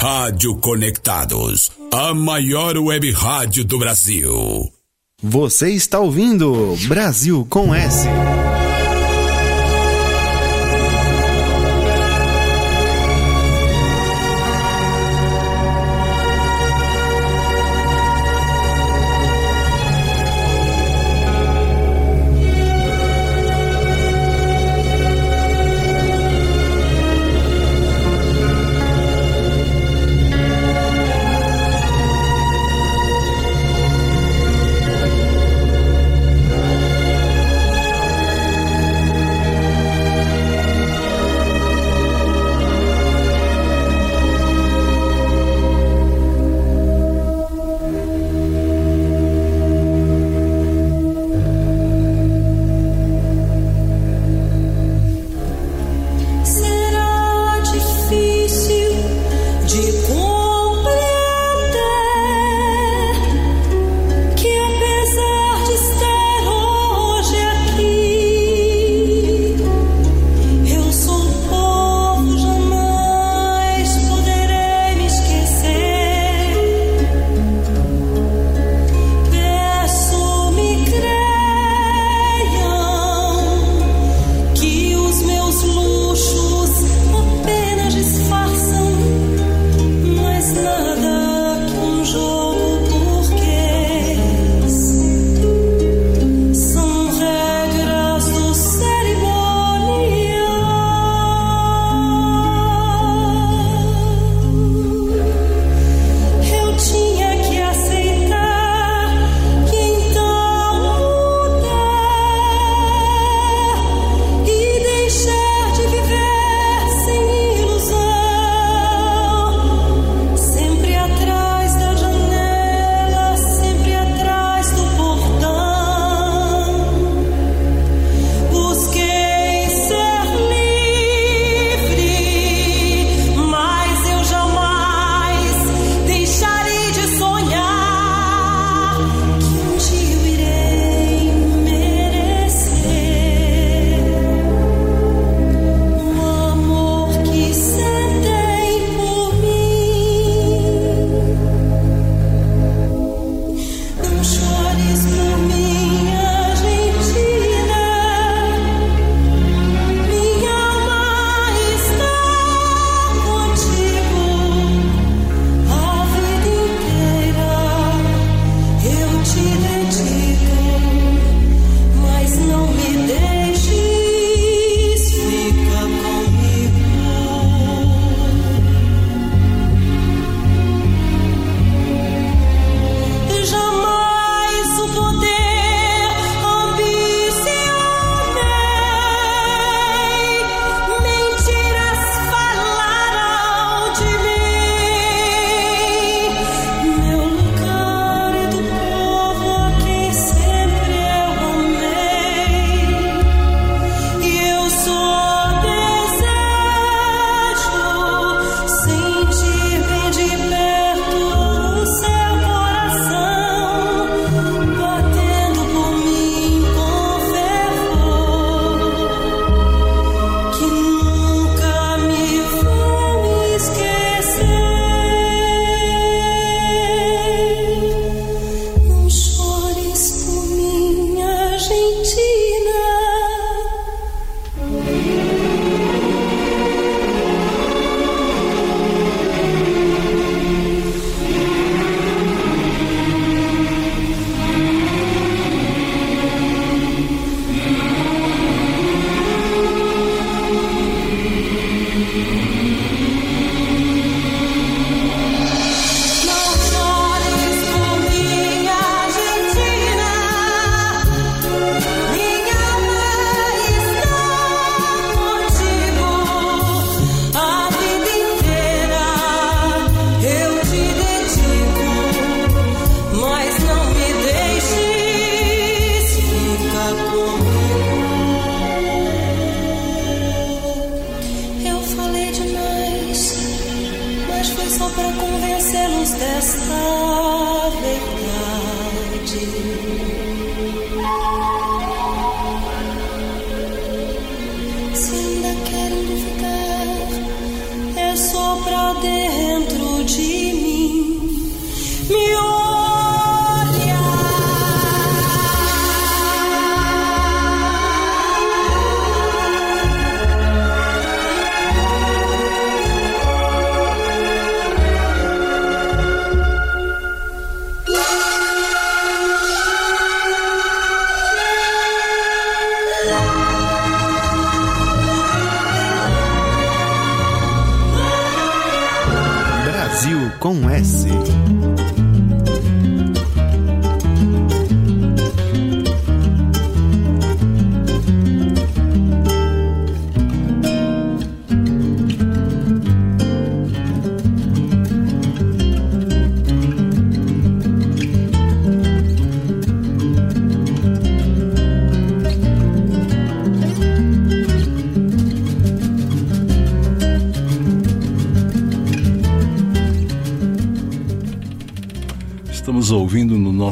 [0.00, 4.68] Rádio Conectados, a maior web rádio do Brasil.
[5.22, 8.08] Você está ouvindo Brasil com S.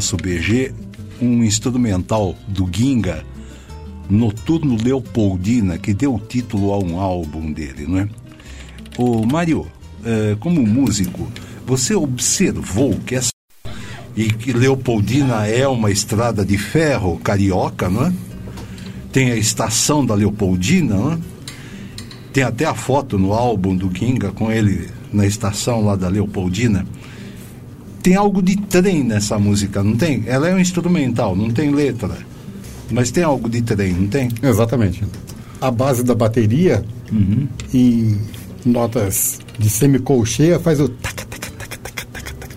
[0.07, 0.73] nosso BG
[1.21, 3.25] um instrumental do Ginga,
[4.09, 8.09] Noturno Leopoldina, que deu título a um álbum dele, não é?
[8.97, 9.67] Ô Mário,
[10.05, 11.27] eh, como músico,
[11.67, 13.31] você observou que essa
[14.15, 18.13] e que Leopoldina é uma estrada de ferro carioca, não é?
[19.11, 21.19] Tem a estação da Leopoldina, não é?
[22.33, 26.87] Tem até a foto no álbum do Ginga com ele na estação lá da Leopoldina.
[28.07, 30.23] Tem algo de trem nessa música, não tem?
[30.27, 32.17] Ela é um instrumental, não tem letra.
[32.89, 34.29] Mas tem algo de trem, não tem?
[34.41, 35.03] Exatamente.
[35.61, 36.85] A base da bateria,
[37.75, 38.17] em
[38.65, 40.89] notas de semicolcheia, faz o.
[40.89, 42.51] tac, tac, tac, tac, tac, tac.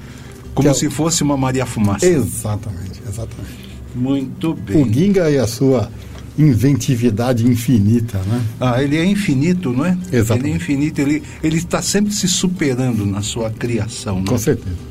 [0.53, 2.05] Como é- se fosse uma Maria Fumaça.
[2.05, 3.57] Exatamente, exatamente.
[3.95, 4.79] Muito bem.
[4.83, 5.89] O Ginga e a sua
[6.37, 8.39] inventividade infinita, né?
[8.59, 9.97] Ah, ele é infinito, não é?
[10.13, 10.45] Exatamente.
[10.45, 14.27] Ele é infinito, ele ele está sempre se superando na sua criação, não é?
[14.27, 14.89] Com certeza.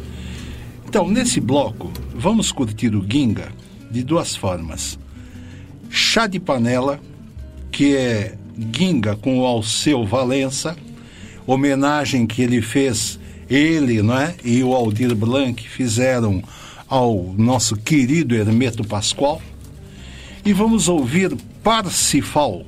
[0.89, 3.53] Então, nesse bloco, vamos curtir o Ginga
[3.91, 4.99] de duas formas.
[5.91, 6.99] Chá de panela,
[7.71, 8.39] que é
[8.75, 10.75] Ginga com o Alceu Valença,
[11.47, 13.21] homenagem que ele fez,
[13.51, 14.35] ele não é?
[14.43, 16.43] e o Aldir Blanc fizeram
[16.89, 19.43] ao nosso querido Hermeto Pascoal.
[20.43, 22.65] E vamos ouvir Parsifal,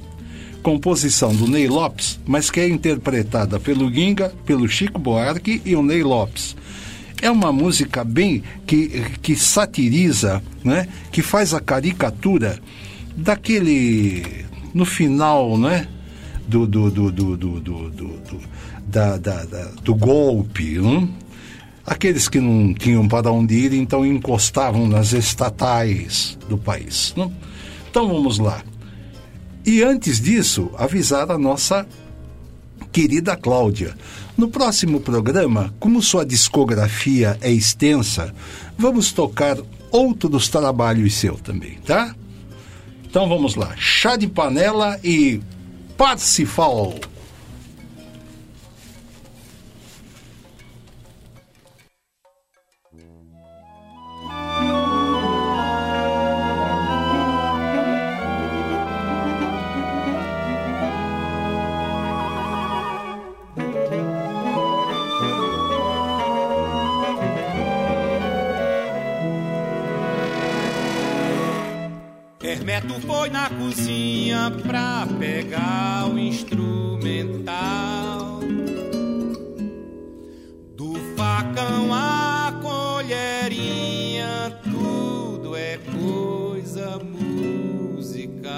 [0.63, 5.83] composição do Ney Lopes, mas que é interpretada pelo Ginga, pelo Chico Buarque e o
[5.83, 6.55] Ney Lopes.
[7.23, 8.89] É uma música bem que,
[9.21, 10.89] que satiriza, né?
[11.13, 12.59] que faz a caricatura
[13.17, 14.47] daquele.
[14.75, 15.87] no final, né?
[16.49, 18.41] Do, do, do, do, do, do, do, do-
[18.87, 20.81] da, da- da- do golpe.
[20.81, 21.09] Hum?
[21.87, 27.15] Aqueles que não tinham para onde ir, então encostavam nas estatais do país.
[27.17, 27.33] Não?
[27.91, 28.63] Então vamos lá.
[29.65, 31.87] E antes disso, avisar a nossa
[32.91, 33.95] querida Cláudia.
[34.37, 38.35] No próximo programa, como sua discografia é extensa,
[38.79, 39.59] vamos tocar
[39.91, 42.15] outros trabalhos seu também, tá?
[43.05, 43.75] Então vamos lá.
[43.77, 45.41] Chá de panela e
[45.97, 46.95] Parsifal.
[72.81, 77.51] Hermeto foi na cozinha pra pegar o instrumental.
[80.75, 88.49] Do facão à colherinha, tudo é coisa musical.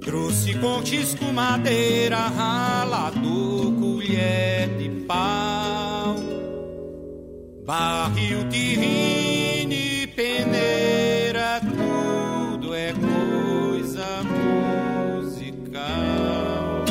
[0.00, 6.16] Trouxe contisco, madeira, ralador, colher de pau.
[7.66, 14.06] Barril, terrine, peneira, tudo é coisa
[15.22, 16.84] musical.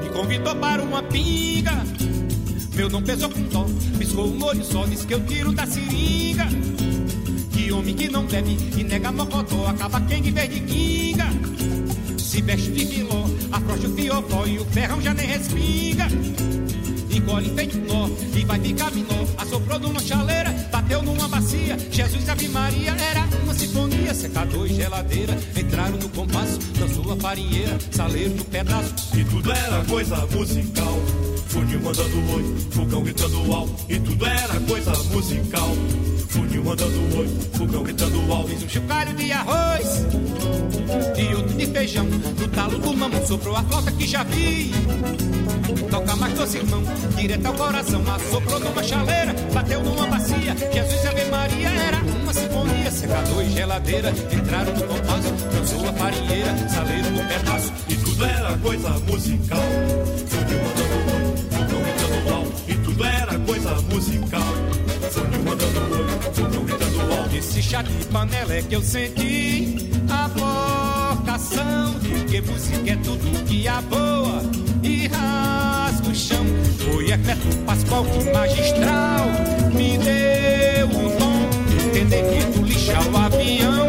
[0.00, 1.84] Me convidou para uma pinga,
[2.74, 3.66] meu não pesou com dó,
[3.98, 6.46] piscou um olho só, disse que eu tiro da seringa.
[7.52, 11.26] Que homem que não bebe e nega mocotó, acaba quem de vez de quinga.
[12.16, 16.06] Se veste de filó, afrouxa o fiofó e o ferrão já nem respinga.
[17.12, 19.26] Engole feito nó e vai ficar menor.
[19.38, 21.76] Assoprou numa chaleira, bateu numa bacia.
[21.90, 24.14] Jesus Ave Maria era uma sinfonia.
[24.14, 28.94] Secador e geladeira entraram no compasso, dançou a farinheira, saleiro no pedaço.
[29.16, 30.98] E tudo era coisa musical.
[31.48, 33.74] Funil mandando oi, fogão gritando alto.
[33.88, 35.68] E tudo era coisa musical.
[36.28, 38.48] Funil mandando oi, fogão gritando alto.
[38.48, 40.06] Fiz um chocalho de arroz
[41.16, 42.04] e outro de feijão.
[42.04, 44.72] No talo do mamão soprou a flauta que já vi.
[45.90, 46.82] Toca mais doce irmão,
[47.16, 48.02] direto ao coração.
[48.14, 50.56] Assoprou numa chaleira, bateu numa bacia.
[50.72, 52.90] Jesus e Ave Maria era uma sinfonia.
[52.90, 55.32] Secador e geladeira entraram no compasso.
[55.52, 57.72] Dançou a farinheira, saleiro no pedaço.
[57.88, 59.62] E tudo era coisa musical.
[60.28, 62.62] Funil mandando oi, fogão gritando alto.
[62.68, 64.40] E tudo era coisa musical.
[65.44, 66.79] Mandando oi, fogão gritando alto.
[67.32, 73.44] Esse chá de panela é que eu senti a vocação de que música é tudo
[73.44, 74.42] que há boa
[74.82, 76.44] e rasga o chão.
[76.78, 79.26] Foi Hermeto Pascoal que magistral
[79.72, 83.86] me deu o dom de entender que tu lixa o avião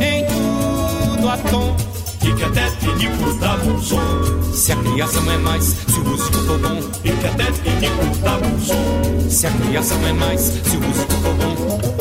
[0.00, 1.76] em tudo a tom.
[2.22, 4.52] E que até pinico dava um som.
[4.52, 6.80] Se a criação é mais, se o músico for bom.
[7.04, 9.28] E que até pinico dava um som.
[9.28, 11.99] Se a criação é mais, se o músico for bom.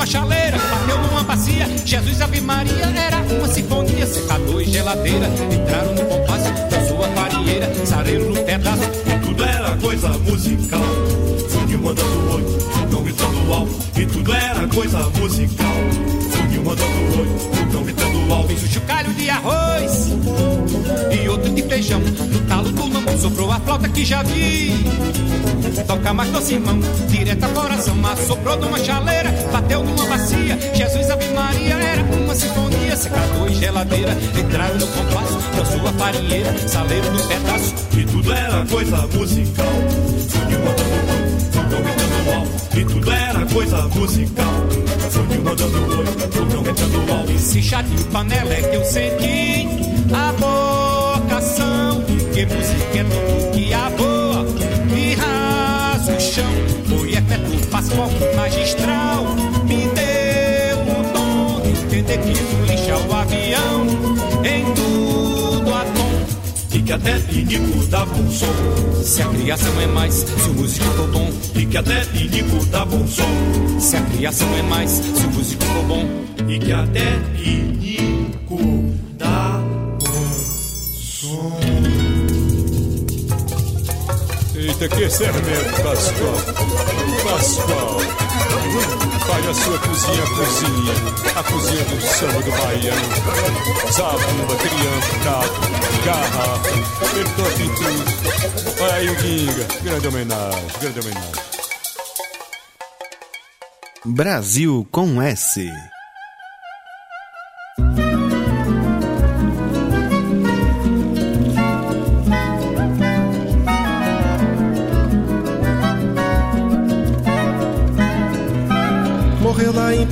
[0.00, 1.68] Numa chaleira, bateu numa bacia.
[1.84, 4.06] Jesus Ave Maria era uma sinfonia.
[4.06, 7.70] Secador e geladeira entraram no compasso da sua farinheira.
[7.84, 8.82] Sareiro no pedaço.
[8.82, 10.80] E tudo era coisa musical.
[11.50, 14.00] Funil mandando oi, fogão gritando alto.
[14.00, 16.29] E tudo era coisa musical.
[16.60, 18.48] Funil mandando oi, fogão gritando alto.
[18.48, 20.08] Fiz um chocalho de arroz
[21.10, 22.00] e outro de feijão.
[22.00, 24.72] No talo do mamão soprou a flauta que já vi.
[25.86, 26.78] Toca mais doce irmão,
[27.08, 27.94] direto ao coração.
[28.06, 30.58] Assoprou numa chaleira, bateu numa bacia.
[30.74, 32.96] Jesus Ave Maria era uma sinfonia.
[32.96, 36.68] Secador e geladeira entraram no compasso da sua farinheira.
[36.68, 37.74] Saleiro no pedaço.
[37.96, 39.72] E tudo era coisa musical.
[40.28, 42.78] Funil mandando oi, fogão gritando alto.
[42.78, 44.54] E tudo era coisa musical.
[45.10, 46.09] Funil mandando oi,
[46.72, 47.32] gritando alto.
[47.32, 49.68] Esse chá de panela é que eu senti
[50.12, 52.02] a vocação.
[52.32, 54.46] Que música é tudo que há boa
[54.96, 56.52] e rasga o chão.
[56.88, 59.24] Foi Hermeto Pascoal magistral
[59.64, 63.86] me deu o dom de entender que tu lixa o avião
[64.44, 66.76] em tudo a tom.
[66.76, 69.02] E que até pinico dava um som.
[69.02, 71.30] Se a criação é mais, se o músico for bom.
[71.54, 73.78] E que até pinico dava um som.
[73.78, 76.06] Se a criação é mais, se o músico for bom.
[76.48, 78.58] E que até pinico
[79.18, 79.60] dá
[80.08, 81.58] um som.
[84.54, 86.34] Eita, que sermento, Pascoal.
[87.24, 87.96] Pascoal.
[89.26, 90.94] Vai à sua cozinha, cozinha.
[91.36, 93.08] A cozinha do samba do baiano.
[93.92, 95.60] Zabumba, triângulo, prato,
[96.04, 96.70] garrafa.
[97.36, 98.82] Toca em tudo.
[98.82, 99.66] Olha aí o Ginga.
[99.82, 101.59] Grande homenagem, grande homenagem.
[104.04, 105.70] Brasil com S.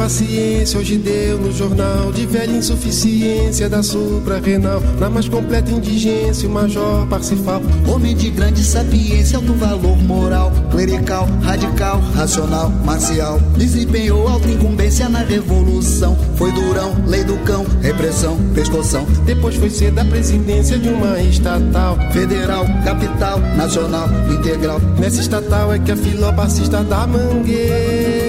[0.09, 6.48] Em paciência, hoje deu no jornal De velha insuficiência da supra-renal Na mais completa indigência,
[6.48, 13.39] o major Parsifal Homem de grande sapiência, alto valor moral Clerical, radical, racional, marcial.
[13.59, 16.16] Desempenhou alta incumbência na revolução.
[16.36, 19.05] Foi durão, lei do cão, repressão, pescoção.
[19.26, 24.80] Depois foi ser da presidência de uma estatal Federal, capital, nacional, integral.
[24.98, 28.28] Nessa estatal é que a filó passista da mangueira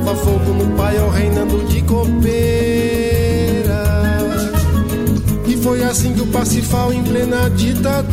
[0.00, 2.30] Botava fogo no paiol reinando de copeira.
[5.46, 8.10] E foi assim que o Pacifal em plena ditadura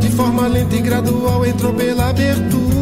[0.00, 2.77] De forma lenta e gradual entrou pela abertura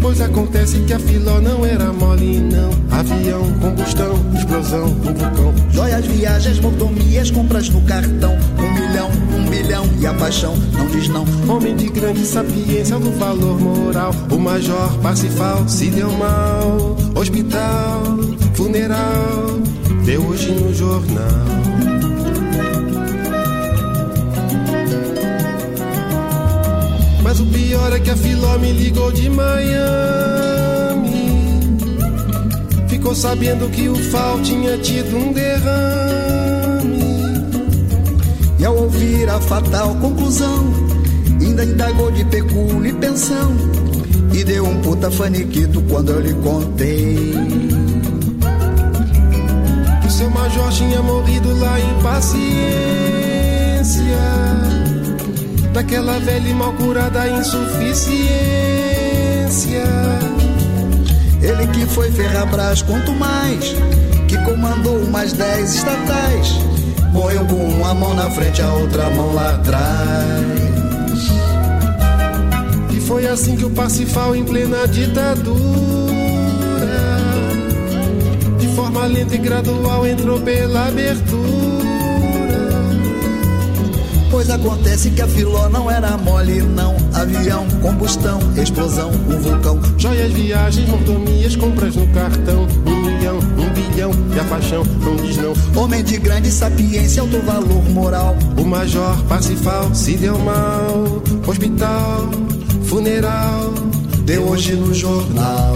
[0.00, 2.70] Pois acontece que a filó não era mole não.
[2.90, 5.54] Avião, combustão, explosão, um vulcão.
[5.70, 8.36] Joias, viagens, mordomias, compras no cartão.
[8.58, 11.24] Um milhão, um bilhão e a paixão não diz não.
[11.48, 14.14] Homem de grande sapiência do valor moral.
[14.30, 16.96] O major Parsifal se deu mal.
[17.14, 18.02] Hospital,
[18.54, 19.58] funeral
[20.04, 21.75] Deu hoje no jornal
[27.36, 30.56] Mas o pior é que a Filó me ligou de Miami
[32.88, 36.96] ficou sabendo que o Fal tinha tido um derrame.
[38.58, 40.64] E ao ouvir a fatal conclusão,
[41.38, 43.54] ainda indagou de pecúlio e pensão.
[44.32, 47.34] E deu um puta faniquito quando eu lhe contei.
[50.00, 53.25] Que o seu major tinha morrido lá em paciência.
[55.76, 59.84] Daquela velha e mal curada insuficiência.
[61.42, 63.74] Ele que foi Ferrabras, quanto mais,
[64.26, 66.54] que comandou mais dez estatais.
[67.12, 70.46] Morreu com uma mão na frente, a outra mão lá atrás.
[72.90, 75.58] E foi assim que o Pacifal, em plena ditadura,
[78.58, 81.85] de forma lenta e gradual, entrou pela abertura.
[84.30, 86.96] Pois acontece que a filó não era mole, não.
[87.14, 89.80] Avião, combustão, explosão, um vulcão.
[89.96, 92.66] Joias, viagens, mordomias, compras no cartão.
[92.86, 95.54] Um milhão, um bilhão, e a paixão não diz não.
[95.80, 98.36] Homem de grande sapiência, alto valor moral.
[98.58, 101.22] O major Pacifal se deu mal.
[101.46, 102.28] Hospital,
[102.84, 103.72] funeral,
[104.24, 105.74] deu hoje no jornal.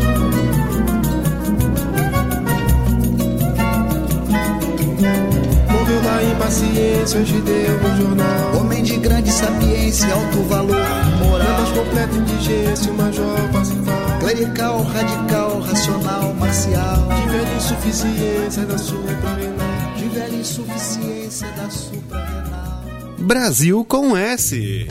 [6.50, 8.56] Paciência, hoje deu no jornal.
[8.56, 10.84] Homem de grande sapiência, alto valor
[11.20, 11.60] moral.
[11.60, 14.18] Mais completa indigência, o major Pacifal.
[14.18, 17.06] Clerical, radical, racional, marcial.
[17.06, 19.94] De velha insuficiência da suprarrenal.
[19.96, 22.82] De velha insuficiência da suprarrenal.
[23.16, 24.88] Brasil com S.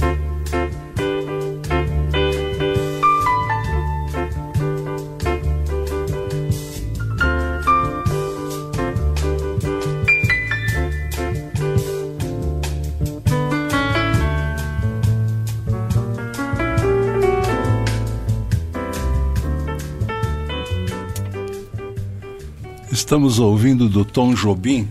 [23.09, 24.87] Estamos ouvindo do Tom Jobim,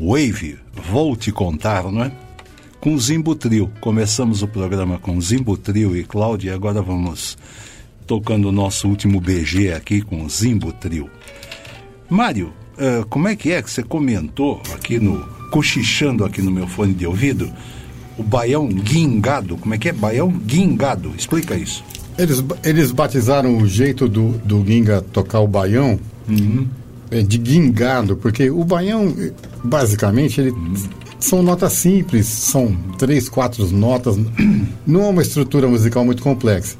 [0.00, 0.56] Wave,
[0.90, 2.12] Vou Te Contar, não é?
[2.80, 3.70] Com Zimbo Trio.
[3.78, 7.36] Começamos o programa com Zimbo Trio e Cláudia, e agora vamos
[8.06, 11.10] tocando o nosso último BG aqui com Zimbo Trio.
[12.08, 15.20] Mário, uh, como é que é que você comentou aqui no.
[15.50, 17.52] cochichando aqui no meu fone de ouvido?
[18.16, 19.92] O baião guingado, como é que é?
[19.92, 21.84] Baião guingado, explica isso.
[22.16, 26.66] Eles, eles batizaram o jeito do, do Ginga tocar o baião Uhum.
[27.10, 30.54] É, de guingado, porque o baião, eh, basicamente, ele
[31.18, 34.16] são notas simples, são três, quatro notas,
[34.86, 36.76] não é uma estrutura musical muito complexa.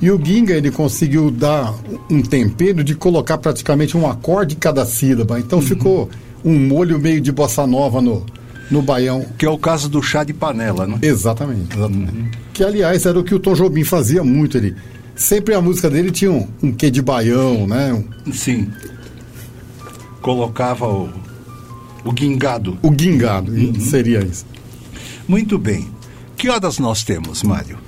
[0.00, 1.74] E o Ginga, ele conseguiu dar
[2.08, 6.08] um tempero de colocar praticamente um acorde em cada sílaba, então ficou
[6.44, 8.24] um molho meio de bossa nova no,
[8.70, 9.26] no baião.
[9.36, 10.98] Que é o caso do chá de panela, né?
[11.02, 12.38] Exatamente, exatamente.
[12.52, 14.76] Que, aliás, era o que o Tom Jobim fazia muito, ele...
[15.16, 17.92] Sempre a música dele tinha um, um quê de baião, né?
[17.92, 18.68] Um- Sim.
[20.20, 21.08] Colocava o,
[22.04, 22.78] o guingado.
[22.82, 24.46] O guingado, seria isso.
[25.26, 25.88] Muito bem.
[26.36, 27.78] Que horas nós temos, Mário?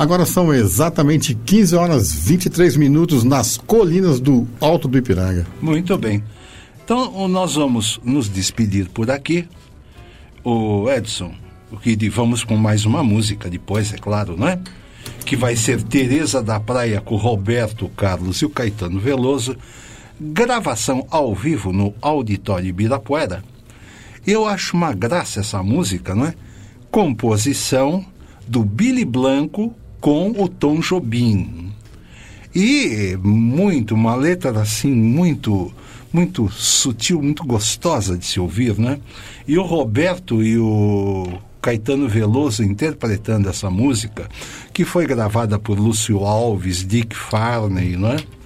[0.00, 5.46] Agora são exatamente 15 horas 23 minutos nas colinas do Alto do Ipiranga.
[5.60, 6.24] Muito bem.
[6.82, 9.46] Então, nós vamos nos despedir por aqui.
[10.42, 11.34] O Edson,
[11.70, 14.58] o que vamos com mais uma música depois, é claro, não é?
[15.24, 19.54] Que vai ser Tereza da Praia com Roberto Carlos e o Caetano Veloso.
[20.22, 23.42] Gravação ao vivo no Auditório Ibirapuera.
[24.26, 26.34] Eu acho uma graça essa música, não é?
[26.90, 28.04] Composição
[28.46, 31.72] do Billy Blanco com o Tom Jobim.
[32.54, 35.72] E muito, uma letra assim, muito,
[36.12, 39.00] muito sutil, muito gostosa de se ouvir, né?
[39.48, 41.28] E o Roberto e o
[41.62, 44.28] Caetano Veloso interpretando essa música,
[44.70, 48.39] que foi gravada por Lúcio Alves, Dick Farney, não é?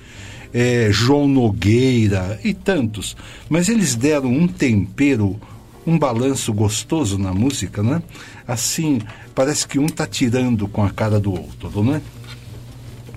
[0.57, 3.17] É, João Nogueira e tantos.
[3.49, 5.39] Mas eles deram um tempero,
[5.85, 8.01] um balanço gostoso na música, né?
[8.47, 9.01] Assim,
[9.35, 12.01] parece que um está tirando com a cara do outro, né?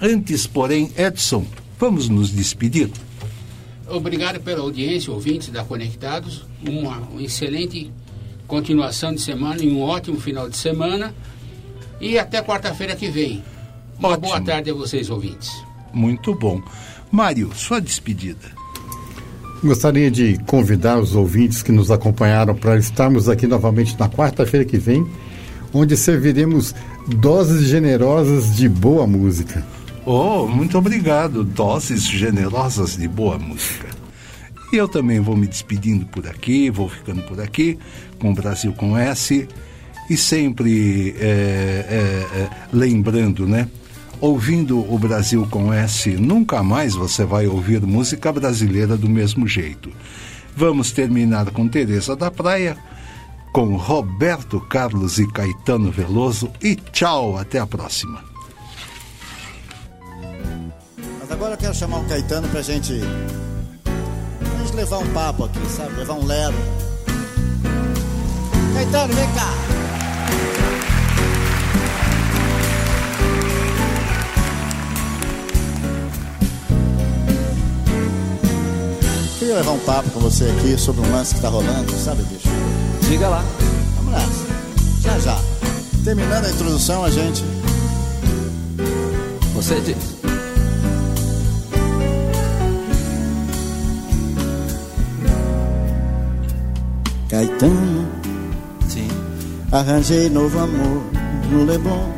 [0.02, 1.46] Antes, porém, Edson,
[1.80, 2.90] vamos nos despedir.
[3.88, 6.46] Obrigado pela audiência, ouvintes da Conectados.
[6.68, 7.92] Uma, uma excelente
[8.48, 11.14] continuação de semana e um ótimo final de semana.
[12.02, 13.44] E até quarta-feira que vem.
[13.98, 14.28] Uma Ótimo.
[14.28, 15.52] boa tarde a vocês, ouvintes.
[15.94, 16.62] Muito bom.
[17.12, 18.58] Mário, sua despedida.
[19.64, 24.78] Gostaria de convidar os ouvintes que nos acompanharam para estarmos aqui novamente na quarta-feira que
[24.78, 25.06] vem,
[25.74, 26.76] onde serviremos
[27.08, 29.66] doses generosas de boa música.
[30.06, 31.44] Oh, muito obrigado.
[31.44, 33.88] Doses generosas de boa música.
[34.72, 37.80] E eu também vou me despedindo por aqui, vou ficando por aqui,
[38.20, 39.48] com o Brasil com S.
[40.10, 41.26] E sempre é,
[41.90, 43.68] é, é, lembrando, né?
[44.20, 49.92] Ouvindo o Brasil com S, nunca mais você vai ouvir música brasileira do mesmo jeito.
[50.56, 52.76] Vamos terminar com Teresa da Praia,
[53.54, 58.24] com Roberto Carlos e Caetano Veloso e tchau, até a próxima.
[61.20, 63.00] Mas agora eu quero chamar o Caetano pra gente,
[63.84, 65.94] pra gente levar um papo aqui, sabe?
[65.96, 66.56] Levar um lero.
[68.74, 69.77] Caetano, vem cá.
[79.48, 82.50] Queria levar um papo com você aqui sobre um lance que tá rolando, sabe, bicho?
[83.08, 83.46] Diga lá.
[83.96, 84.46] Vamos nessa.
[85.00, 85.40] Já já.
[86.04, 87.46] Terminando a introdução, a gente.
[89.54, 89.96] Você diz.
[97.30, 98.06] Caetano.
[98.90, 99.08] Sim.
[99.72, 101.04] Arranjei novo amor
[101.50, 102.12] no Leblon.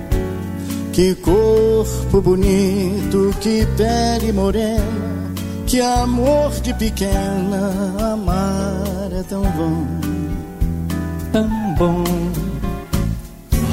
[0.92, 5.19] Que corpo bonito, que pele morena.
[5.70, 7.72] Que amor de pequena,
[8.14, 9.86] amar é tão bom.
[11.32, 12.04] Tão bom.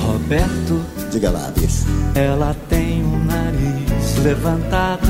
[0.05, 1.87] Roberto, Diga lá, bicho.
[2.15, 5.09] ela tem um nariz levantado,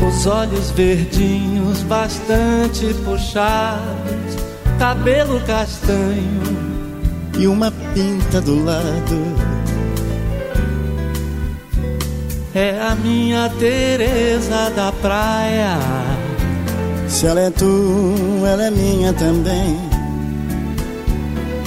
[0.00, 4.36] os olhos verdinhos bastante puxados,
[4.78, 6.40] cabelo castanho
[7.36, 9.53] e uma pinta do lado.
[12.56, 15.76] É a minha Teresa da praia.
[17.08, 18.14] Se ela é tu,
[18.46, 19.76] ela é minha também.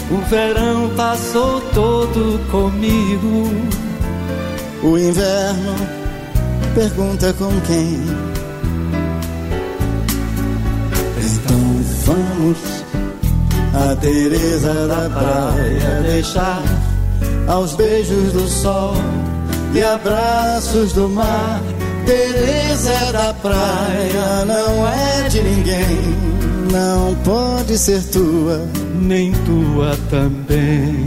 [0.09, 3.51] O verão passou todo comigo.
[4.81, 5.75] O inverno
[6.73, 8.05] pergunta com quem.
[11.19, 12.57] Então vamos
[13.73, 16.63] a Teresa da praia deixar
[17.45, 18.93] aos beijos do sol
[19.77, 21.61] e abraços do mar.
[22.05, 26.15] Teresa da praia não é de ninguém,
[26.71, 31.05] não pode ser tua, nem tua também.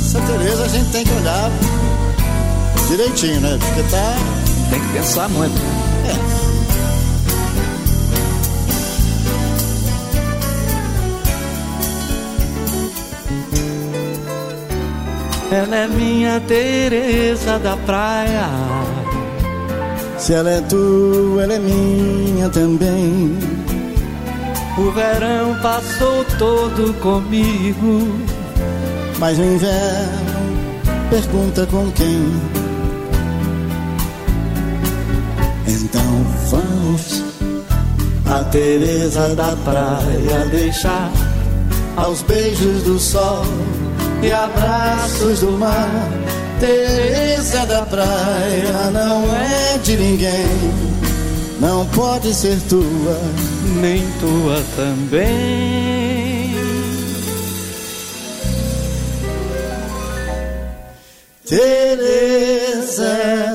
[0.00, 1.50] Essa Teresa a gente tem que olhar
[2.88, 3.58] direitinho, né?
[3.58, 4.16] Porque tá.
[4.70, 5.77] Tem que pensar muito.
[15.50, 18.48] Ela é minha Teresa da praia.
[20.18, 23.38] Se ela é tua, ela é minha também.
[24.76, 28.08] O verão passou todo comigo.
[29.18, 30.38] Mas o inverno
[31.08, 32.26] pergunta com quem.
[35.66, 37.24] Então vamos
[38.30, 41.10] a Teresa da praia deixar
[41.96, 43.42] aos beijos do sol
[44.22, 45.88] e abraços do mar.
[46.60, 50.46] Teresa da praia não é de ninguém,
[51.60, 53.20] não pode ser tua,
[53.80, 56.48] nem tua também.
[61.46, 63.47] Teresa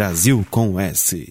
[0.00, 1.28] Brasil com S.